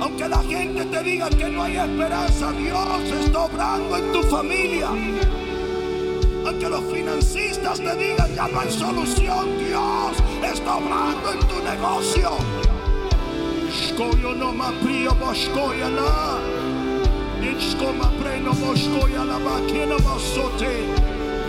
[0.00, 4.88] Aunque la gente te diga que no hay esperanza, Dios está obrando en tu familia.
[6.54, 12.30] Aunque los financistas te digan ya no hay solución, Dios está obrando en tu negocio.
[14.38, 16.38] No ma prio boshkoya na.
[17.42, 20.84] Ishko ma preno boshkoya la maquina basote.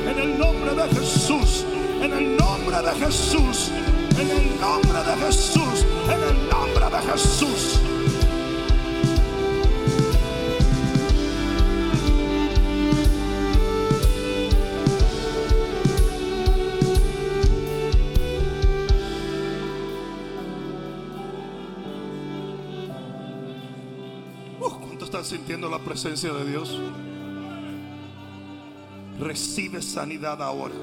[0.09, 1.65] En el nombre de Jesús,
[2.01, 3.69] en el nombre de Jesús,
[4.17, 7.79] en el nombre de Jesús, en el nombre de Jesús.
[25.15, 26.77] Uh, ¿Cuánto están sintiendo la presencia de Dios?
[29.17, 30.73] Recibe sanidad ahora.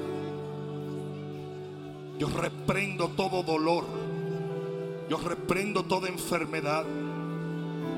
[2.17, 3.85] Yo reprendo todo dolor.
[5.07, 6.83] Yo reprendo toda enfermedad.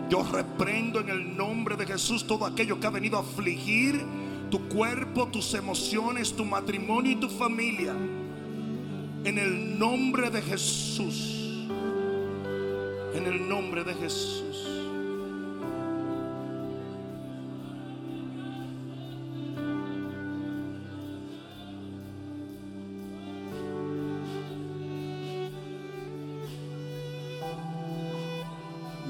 [0.09, 4.05] Yo reprendo en el nombre de Jesús todo aquello que ha venido a afligir
[4.51, 7.93] tu cuerpo, tus emociones, tu matrimonio y tu familia.
[9.23, 11.65] En el nombre de Jesús.
[13.13, 14.74] En el nombre de Jesús.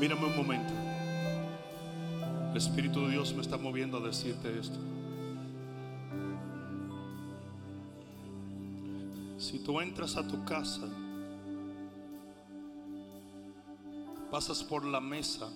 [0.05, 0.71] Mírame un momento.
[2.51, 4.77] El Espíritu de Dios me está moviendo a decirte esto.
[9.39, 10.87] Si tú entras a tu casa,
[14.29, 15.49] pasas por la mesa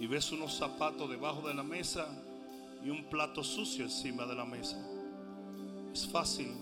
[0.00, 2.08] y ves unos zapatos debajo de la mesa
[2.82, 4.78] y un plato sucio encima de la mesa,
[5.92, 6.54] es fácil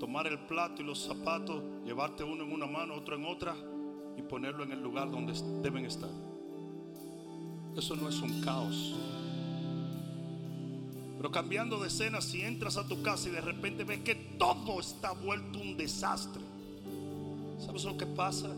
[0.00, 3.54] tomar el plato y los zapatos, llevarte uno en una mano, otro en otra
[4.18, 6.10] y ponerlo en el lugar donde deben estar.
[7.76, 8.94] Eso no es un caos.
[11.16, 14.80] Pero cambiando de escena, si entras a tu casa y de repente ves que todo
[14.80, 16.42] está vuelto un desastre.
[17.58, 18.48] ¿Sabes lo que pasa?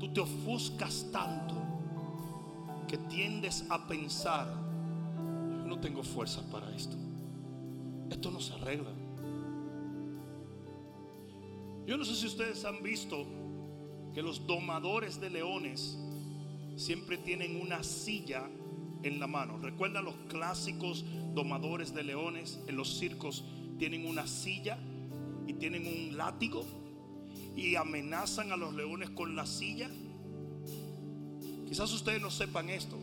[0.00, 1.54] Tú te ofuscas tanto
[2.88, 4.48] que tiendes a pensar,
[5.58, 6.96] yo no tengo fuerzas para esto.
[8.10, 8.90] Esto no se arregla.
[11.86, 13.24] Yo no sé si ustedes han visto
[14.18, 15.96] que los domadores de leones
[16.74, 18.50] siempre tienen una silla
[19.04, 19.58] en la mano.
[19.58, 21.04] ¿Recuerdan los clásicos
[21.36, 23.44] domadores de leones en los circos?
[23.78, 24.76] Tienen una silla
[25.46, 26.66] y tienen un látigo
[27.54, 29.88] y amenazan a los leones con la silla.
[31.68, 32.98] Quizás ustedes no sepan esto,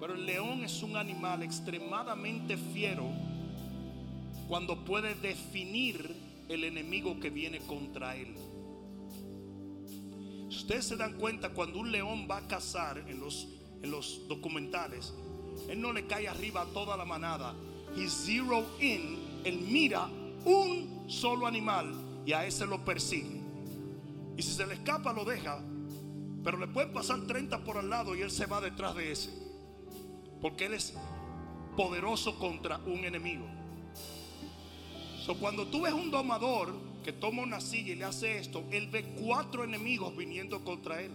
[0.00, 3.10] pero el león es un animal extremadamente fiero
[4.48, 6.16] cuando puede definir
[6.48, 8.55] el enemigo que viene contra él.
[10.56, 13.46] Ustedes se dan cuenta, cuando un león va a cazar en los,
[13.82, 15.12] en los documentales,
[15.68, 17.54] él no le cae arriba a toda la manada.
[17.96, 20.08] He zero in, él mira
[20.44, 21.94] un solo animal
[22.24, 23.40] y a ese lo persigue.
[24.36, 25.60] Y si se le escapa, lo deja.
[26.42, 29.30] Pero le pueden pasar 30 por al lado y él se va detrás de ese.
[30.40, 30.94] Porque él es
[31.76, 33.46] poderoso contra un enemigo.
[35.24, 36.72] So, cuando tú ves un domador
[37.06, 41.12] que toma una silla y le hace esto, él ve cuatro enemigos viniendo contra él.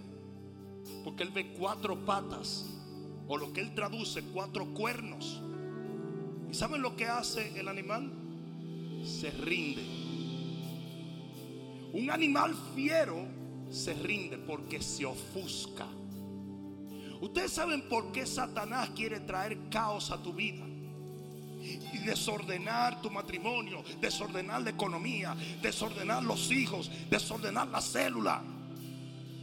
[1.03, 2.65] Porque él ve cuatro patas,
[3.27, 5.41] o lo que él traduce, cuatro cuernos.
[6.49, 8.09] ¿Y saben lo que hace el animal?
[9.03, 9.83] Se rinde.
[11.91, 13.27] Un animal fiero
[13.69, 15.87] se rinde porque se ofusca.
[17.19, 20.70] Ustedes saben por qué Satanás quiere traer caos a tu vida
[21.61, 28.41] y desordenar tu matrimonio, desordenar la economía, desordenar los hijos, desordenar la célula,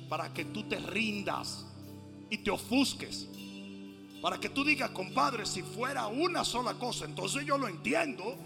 [0.09, 1.67] para que tú te rindas
[2.31, 3.29] y te ofusques.
[4.21, 8.37] Para que tú digas, compadre, si fuera una sola cosa, entonces yo lo entiendo.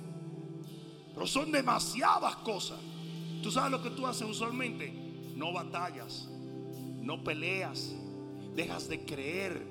[1.14, 2.79] Pero son demasiadas cosas.
[3.43, 4.93] ¿Tú sabes lo que tú haces usualmente?
[5.35, 6.29] No batallas,
[7.01, 7.93] no peleas,
[8.55, 9.66] dejas de creer,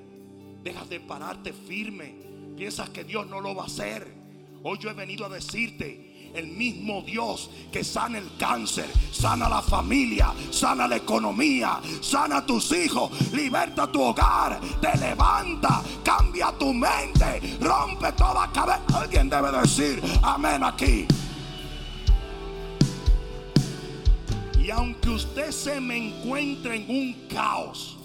[0.62, 2.16] dejas de pararte firme,
[2.56, 4.12] piensas que Dios no lo va a hacer.
[4.62, 9.62] Hoy yo he venido a decirte, el mismo Dios que sana el cáncer, sana la
[9.62, 16.72] familia, sana la economía, sana a tus hijos, liberta tu hogar, te levanta, cambia tu
[16.72, 18.82] mente, rompe toda cabeza.
[18.94, 21.06] Alguien debe decir amén aquí.
[24.58, 27.98] Y aunque usted se me encuentre en un caos,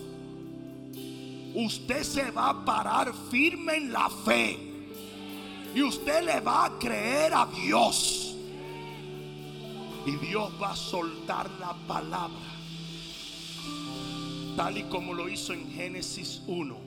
[1.66, 4.60] usted se va a parar firme en la fe.
[5.74, 8.36] Y usted le va a creer a Dios.
[10.06, 12.38] Y Dios va a soltar la palabra.
[14.56, 16.78] Tal y como lo hizo en Génesis 1.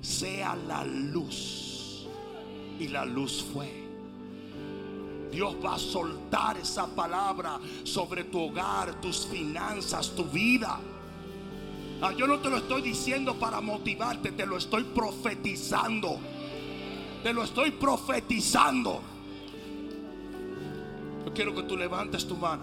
[0.00, 2.06] Sea la luz.
[2.78, 3.84] Y la luz fue.
[5.30, 10.78] Dios va a soltar esa palabra sobre tu hogar, tus finanzas, tu vida.
[12.06, 16.18] Ah, yo no te lo estoy diciendo para motivarte, te lo estoy profetizando.
[17.22, 19.00] Te lo estoy profetizando.
[21.24, 22.62] Yo quiero que tú levantes tu mano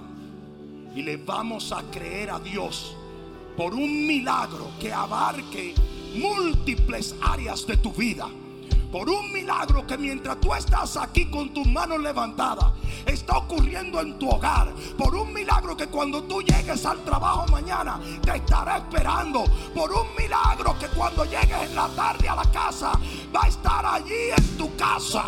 [0.95, 2.95] y le vamos a creer a Dios
[3.57, 5.73] por un milagro que abarque
[6.13, 8.29] múltiples áreas de tu vida.
[8.91, 12.73] Por un milagro que mientras tú estás aquí con tus manos levantadas,
[13.05, 14.73] está ocurriendo en tu hogar.
[14.97, 19.45] Por un milagro que cuando tú llegues al trabajo mañana, te estará esperando.
[19.73, 22.91] Por un milagro que cuando llegues en la tarde a la casa,
[23.33, 25.25] va a estar allí en tu casa.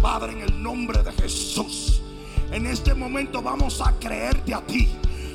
[0.00, 2.02] Padre, en el nombre de Jesús,
[2.52, 4.88] en este momento vamos a creerte a ti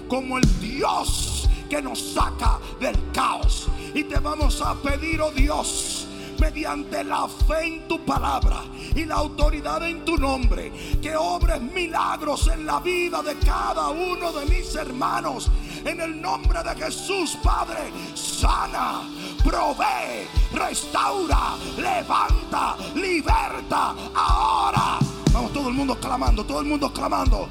[0.08, 3.68] como el Dios que nos saca del caos.
[3.94, 6.08] Y te vamos a pedir, oh Dios,
[6.40, 8.64] mediante la fe en tu palabra
[8.96, 10.72] y la autoridad en tu nombre,
[11.02, 15.50] que obres milagros en la vida de cada uno de mis hermanos.
[15.86, 19.02] En el nombre de Jesús, Padre, sana,
[19.44, 23.96] provee, restaura, levanta, liberta.
[24.14, 25.00] Ahora,
[25.32, 27.48] vamos todo el mundo clamando, todo el mundo clamando.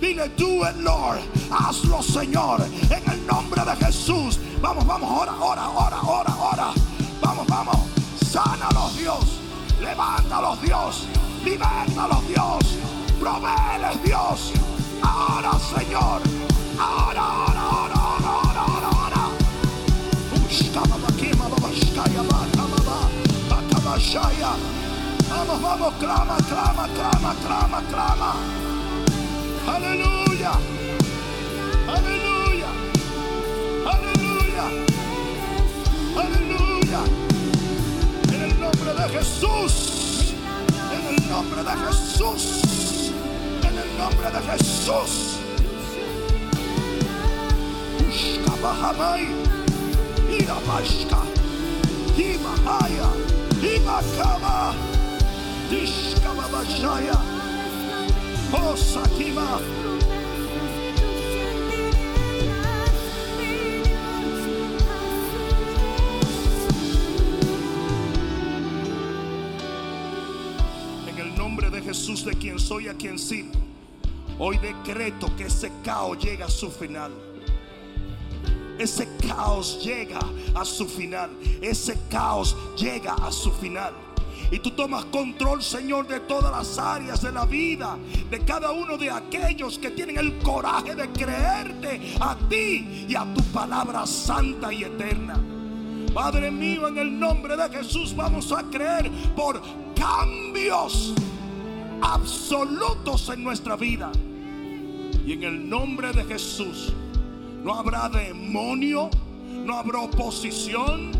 [0.00, 1.20] Dile, do it, Lord.
[1.50, 2.60] Hazlo, Señor.
[2.90, 4.38] En el nombre de Jesús.
[4.60, 6.74] Vamos, vamos, ahora, ahora, ahora, ahora, ahora.
[7.22, 7.93] Vamos, vamos.
[8.34, 9.24] Sánalos, Dios.
[9.80, 11.06] Levántalos, Dios.
[11.44, 12.64] Libértalos, Dios.
[13.20, 14.52] Provéeles, Dios.
[15.00, 16.20] Ahora, Señor.
[16.76, 19.30] Ahora, ahora, ahora, ahora, ahora, ahora.
[25.30, 28.34] Vamos, vamos, clama, clama, clama, clama, clama.
[29.76, 30.52] Aleluya.
[31.86, 32.70] Aleluya.
[33.86, 34.64] Aleluya.
[36.16, 37.33] Aleluya.
[38.84, 40.34] En el nombre de Jesús.
[41.30, 43.12] nombre de Jesús.
[43.62, 45.38] En el nombre de Jesús.
[48.06, 49.26] Ushkabahamai.
[50.38, 51.22] Irabashka.
[52.14, 53.08] Himahaya.
[53.62, 54.74] Himakama.
[55.70, 57.18] Dishkababashaya.
[58.52, 59.83] Osakima.
[71.36, 73.52] Nombre de Jesús, de quien soy, a quien sirvo,
[74.38, 77.12] hoy decreto que ese caos llega a su final.
[78.78, 80.18] Ese caos llega
[80.54, 81.30] a su final.
[81.60, 83.94] Ese caos llega a su final.
[84.50, 87.96] Y tú tomas control, Señor, de todas las áreas de la vida,
[88.30, 93.24] de cada uno de aquellos que tienen el coraje de creerte a ti y a
[93.32, 95.40] tu palabra santa y eterna.
[96.12, 99.60] Padre mío, en el nombre de Jesús vamos a creer por
[99.94, 101.14] cambios
[102.00, 104.10] absolutos en nuestra vida.
[105.26, 106.92] Y en el nombre de Jesús
[107.62, 109.08] no habrá demonio,
[109.64, 111.12] no habrá oposición,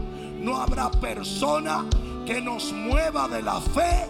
[0.42, 1.86] no habrá persona
[2.26, 4.06] que nos mueva de la fe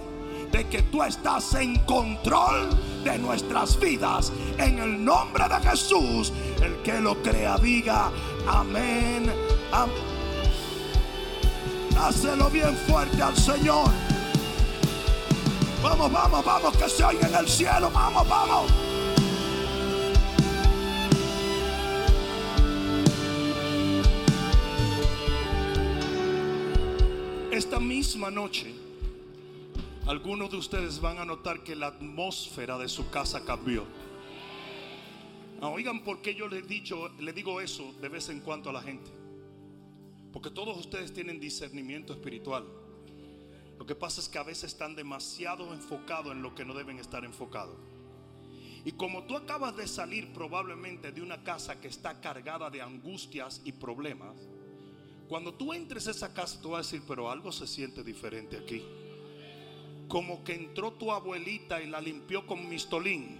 [0.51, 2.71] de que tú estás en control
[3.03, 4.33] de nuestras vidas.
[4.57, 6.33] En el nombre de Jesús,
[6.63, 8.11] el que lo crea diga
[8.47, 9.31] amén.
[9.73, 10.15] amén.
[12.53, 14.14] Bien fuerte al Señor.
[15.85, 17.91] Vamos, vamos, vamos, que se oiga en el cielo.
[17.93, 18.73] Vamos, vamos.
[27.53, 28.75] Esta misma noche,
[30.07, 33.85] algunos de ustedes van a notar que la atmósfera de su casa cambió.
[35.61, 38.73] Ah, Oigan, por qué yo le, dicho, le digo eso de vez en cuando a
[38.73, 39.11] la gente.
[40.33, 42.65] Porque todos ustedes tienen discernimiento espiritual.
[43.85, 46.99] Lo que pasa es que a veces están demasiado enfocados en lo que no deben
[46.99, 47.77] estar enfocados.
[48.83, 53.61] Y como tú acabas de salir probablemente de una casa que está cargada de angustias
[53.63, 54.39] y problemas,
[55.29, 58.57] cuando tú entres a esa casa tú vas a decir, pero algo se siente diferente
[58.57, 58.83] aquí.
[60.09, 63.39] Como que entró tu abuelita y la limpió con mistolín.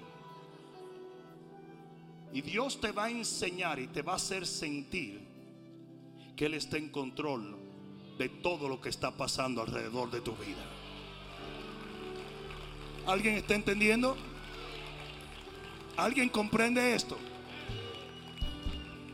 [2.35, 5.27] Y Dios te va a enseñar y te va a hacer sentir
[6.37, 7.64] que Él está en control
[8.19, 10.63] de todo lo que está pasando alrededor de tu vida.
[13.07, 14.17] ¿Alguien está entendiendo?
[15.97, 17.19] ¿Alguien comprende esto?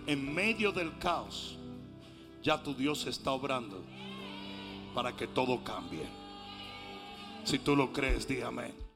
[0.07, 1.59] En medio del caos,
[2.43, 3.85] ya tu Dios está obrando
[4.95, 6.07] para que todo cambie.
[7.45, 8.90] Si tú lo crees, amén.